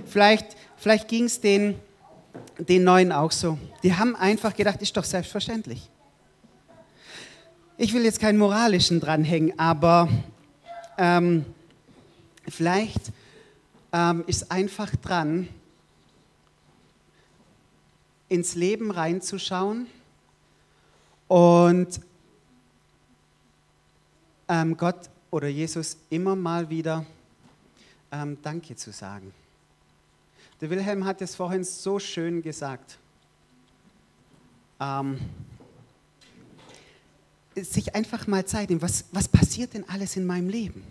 Vielleicht, 0.05 0.55
vielleicht 0.77 1.07
ging 1.07 1.25
es 1.25 1.41
den 1.41 1.75
den 2.57 2.83
Neuen 2.83 3.11
auch 3.11 3.31
so. 3.31 3.57
Die 3.83 3.95
haben 3.95 4.15
einfach 4.15 4.55
gedacht, 4.55 4.81
ist 4.81 4.95
doch 4.97 5.03
selbstverständlich. 5.03 5.89
Ich 7.77 7.93
will 7.93 8.03
jetzt 8.03 8.19
keinen 8.19 8.37
moralischen 8.37 8.99
dranhängen, 8.99 9.57
aber 9.57 10.09
ähm, 10.97 11.45
vielleicht 12.47 12.99
ähm, 13.93 14.23
ist 14.27 14.51
einfach 14.51 14.93
dran, 14.97 15.47
ins 18.29 18.55
Leben 18.55 18.91
reinzuschauen 18.91 19.87
und 21.27 21.99
ähm, 24.47 24.77
Gott 24.77 25.09
oder 25.31 25.47
Jesus 25.47 25.97
immer 26.09 26.35
mal 26.35 26.69
wieder 26.69 27.05
ähm, 28.11 28.37
Danke 28.41 28.75
zu 28.75 28.91
sagen. 28.91 29.33
Der 30.61 30.69
Wilhelm 30.69 31.05
hat 31.05 31.21
es 31.21 31.35
vorhin 31.35 31.63
so 31.63 31.99
schön 31.99 32.41
gesagt. 32.41 32.97
ähm, 34.79 35.19
sich 37.55 37.95
einfach 37.95 38.27
mal 38.27 38.45
Zeit 38.45 38.69
nehmen, 38.69 38.81
was, 38.81 39.05
was 39.11 39.27
passiert 39.27 39.73
denn 39.73 39.87
alles 39.89 40.15
in 40.15 40.25
meinem 40.25 40.49
Leben? 40.49 40.83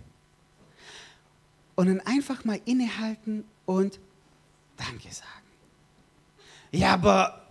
Und 1.75 1.87
dann 1.87 2.01
einfach 2.01 2.45
mal 2.45 2.61
innehalten 2.65 3.45
und 3.65 3.99
Danke 4.77 5.13
sagen. 5.13 5.38
Ja, 6.71 6.95
aber 6.95 7.47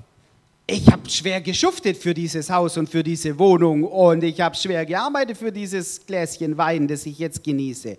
ich 0.68 0.86
habe 0.92 1.10
schwer 1.10 1.42
geschuftet 1.42 1.98
für 1.98 2.14
dieses 2.14 2.50
Haus 2.50 2.78
und 2.78 2.90
für 2.90 3.04
diese 3.04 3.40
Wohnung 3.40 3.84
und 3.84 4.24
ich 4.24 4.42
habe 4.42 4.56
schwer 4.56 4.86
gearbeitet 4.86 5.38
für 5.38 5.52
dieses 5.52 6.06
Gläschen 6.06 6.58
Wein, 6.58 6.88
das 6.88 7.06
ich 7.06 7.18
jetzt 7.18 7.44
genieße. 7.44 7.98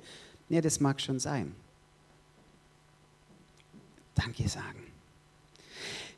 Ja, 0.49 0.61
das 0.61 0.79
mag 0.79 1.01
schon 1.01 1.19
sein. 1.19 1.55
Danke 4.15 4.49
sagen. 4.49 4.83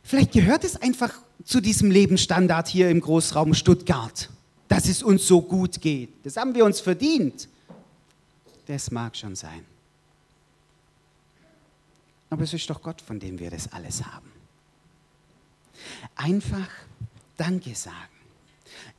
Vielleicht 0.03 0.33
gehört 0.33 0.65
es 0.65 0.77
einfach 0.77 1.13
zu 1.45 1.61
diesem 1.61 1.91
Lebensstandard 1.91 2.67
hier 2.69 2.91
im 2.91 3.01
Großraum 3.01 3.55
Stuttgart, 3.55 4.29
dass 4.67 4.89
es 4.89 5.03
uns 5.03 5.27
so 5.27 5.41
gut 5.41 5.81
geht. 5.81 6.11
Das 6.25 6.37
haben 6.37 6.55
wir 6.55 6.65
uns 6.65 6.81
verdient. 6.81 7.49
Das 8.67 8.91
mag 8.91 9.17
schon 9.17 9.37
sein. 9.37 9.65
Aber 12.29 12.43
es 12.43 12.53
ist 12.53 12.69
doch 12.71 12.83
Gott, 12.83 13.01
von 13.01 13.19
dem 13.19 13.39
wir 13.39 13.51
das 13.51 13.73
alles 13.73 14.05
haben. 14.05 14.30
Einfach 16.17 16.69
Danke 17.37 17.75
sagen. 17.75 17.97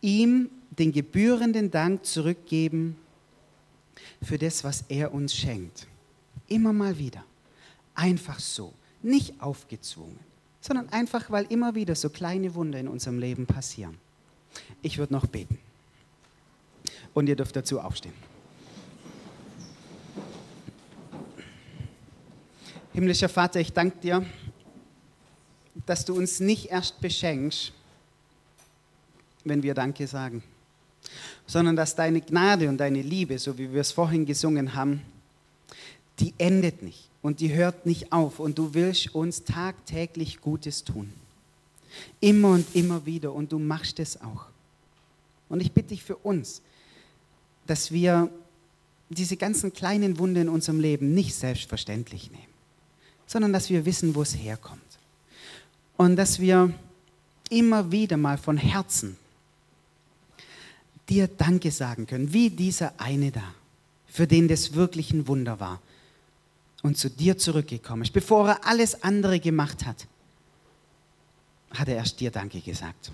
Ihm 0.02 0.50
den 0.72 0.92
gebührenden 0.92 1.70
Dank 1.70 2.06
zurückgeben 2.06 2.96
für 4.24 4.38
das, 4.38 4.64
was 4.64 4.86
er 4.90 5.14
uns 5.14 5.36
schenkt. 5.36 5.88
Immer 6.48 6.74
mal 6.74 6.98
wieder. 6.98 7.24
Einfach 7.94 8.40
so. 8.40 8.74
Nicht 9.04 9.42
aufgezwungen, 9.42 10.20
sondern 10.60 10.90
einfach, 10.90 11.30
weil 11.32 11.46
immer 11.50 11.76
wieder 11.76 11.96
so 11.96 12.10
kleine 12.10 12.54
Wunder 12.56 12.80
in 12.80 12.88
unserem 12.88 13.20
Leben 13.20 13.46
passieren. 13.46 13.98
Ich 14.82 14.98
würde 14.98 15.14
noch 15.14 15.26
beten. 15.26 15.58
Und 17.14 17.28
ihr 17.28 17.36
dürft 17.36 17.56
dazu 17.56 17.80
aufstehen. 17.80 18.14
Himmlischer 22.94 23.30
Vater, 23.30 23.60
ich 23.60 23.72
danke 23.72 23.98
dir, 24.00 24.26
dass 25.86 26.06
du 26.06 26.14
uns 26.14 26.40
nicht 26.40 26.68
erst 26.68 27.00
beschenkst, 27.02 27.72
wenn 29.44 29.64
wir 29.64 29.74
Danke 29.74 30.06
sagen, 30.08 30.44
sondern 31.48 31.76
dass 31.76 31.96
deine 31.96 32.22
Gnade 32.22 32.70
und 32.70 32.78
deine 32.78 33.02
Liebe, 33.02 33.40
so 33.40 33.58
wie 33.58 33.72
wir 33.72 33.82
es 33.82 33.92
vorhin 33.92 34.26
gesungen 34.26 34.76
haben, 34.76 35.02
die 36.20 36.34
endet 36.38 36.84
nicht 36.84 37.10
und 37.22 37.40
die 37.40 37.54
hört 37.54 37.86
nicht 37.86 38.12
auf 38.12 38.40
und 38.40 38.58
du 38.58 38.74
willst 38.74 39.16
uns 39.16 39.44
tagtäglich 39.44 40.42
Gutes 40.42 40.84
tun. 40.84 41.12
Immer 42.20 42.50
und 42.52 42.76
immer 42.76 43.06
wieder 43.06 43.34
und 43.34 43.52
du 43.52 43.60
machst 43.60 44.00
es 44.00 44.22
auch. 44.22 44.46
Und 45.50 45.62
ich 45.62 45.72
bitte 45.72 45.90
dich 45.90 46.04
für 46.04 46.16
uns, 46.18 46.62
dass 47.68 47.92
wir 47.92 48.30
diese 49.10 49.36
ganzen 49.36 49.74
kleinen 49.74 50.20
Wunder 50.20 50.42
in 50.42 50.50
unserem 50.50 50.80
Leben 50.80 51.14
nicht 51.14 51.36
selbstverständlich 51.36 52.32
nehmen 52.32 52.52
sondern 53.32 53.54
dass 53.54 53.70
wir 53.70 53.86
wissen, 53.86 54.14
wo 54.14 54.24
es 54.24 54.36
herkommt. 54.36 54.91
Und 56.02 56.16
dass 56.16 56.40
wir 56.40 56.74
immer 57.52 57.92
wieder 57.92 58.18
mal 58.18 58.40
von 58.40 58.58
Herzen 58.58 59.18
dir 61.08 61.28
Danke 61.28 61.70
sagen 61.70 62.08
können, 62.08 62.34
wie 62.34 62.50
dieser 62.50 63.00
eine 63.00 63.30
da, 63.30 63.44
für 64.08 64.26
den 64.26 64.48
das 64.48 64.74
wirklich 64.74 65.14
ein 65.14 65.28
Wunder 65.28 65.60
war 65.60 65.80
und 66.82 66.98
zu 66.98 67.08
dir 67.08 67.38
zurückgekommen 67.38 68.02
ist. 68.02 68.14
Bevor 68.14 68.50
er 68.50 68.66
alles 68.66 69.04
andere 69.04 69.40
gemacht 69.40 69.86
hat, 69.86 70.08
hat 71.70 71.88
er 71.88 71.98
erst 71.98 72.20
dir 72.20 72.32
Danke 72.32 72.62
gesagt. 72.62 73.12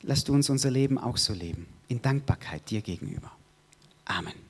Lass 0.00 0.24
du 0.24 0.32
uns 0.32 0.48
unser 0.48 0.70
Leben 0.70 0.96
auch 0.96 1.18
so 1.18 1.34
leben, 1.34 1.66
in 1.88 2.00
Dankbarkeit 2.00 2.70
dir 2.70 2.80
gegenüber. 2.80 3.30
Amen. 4.06 4.47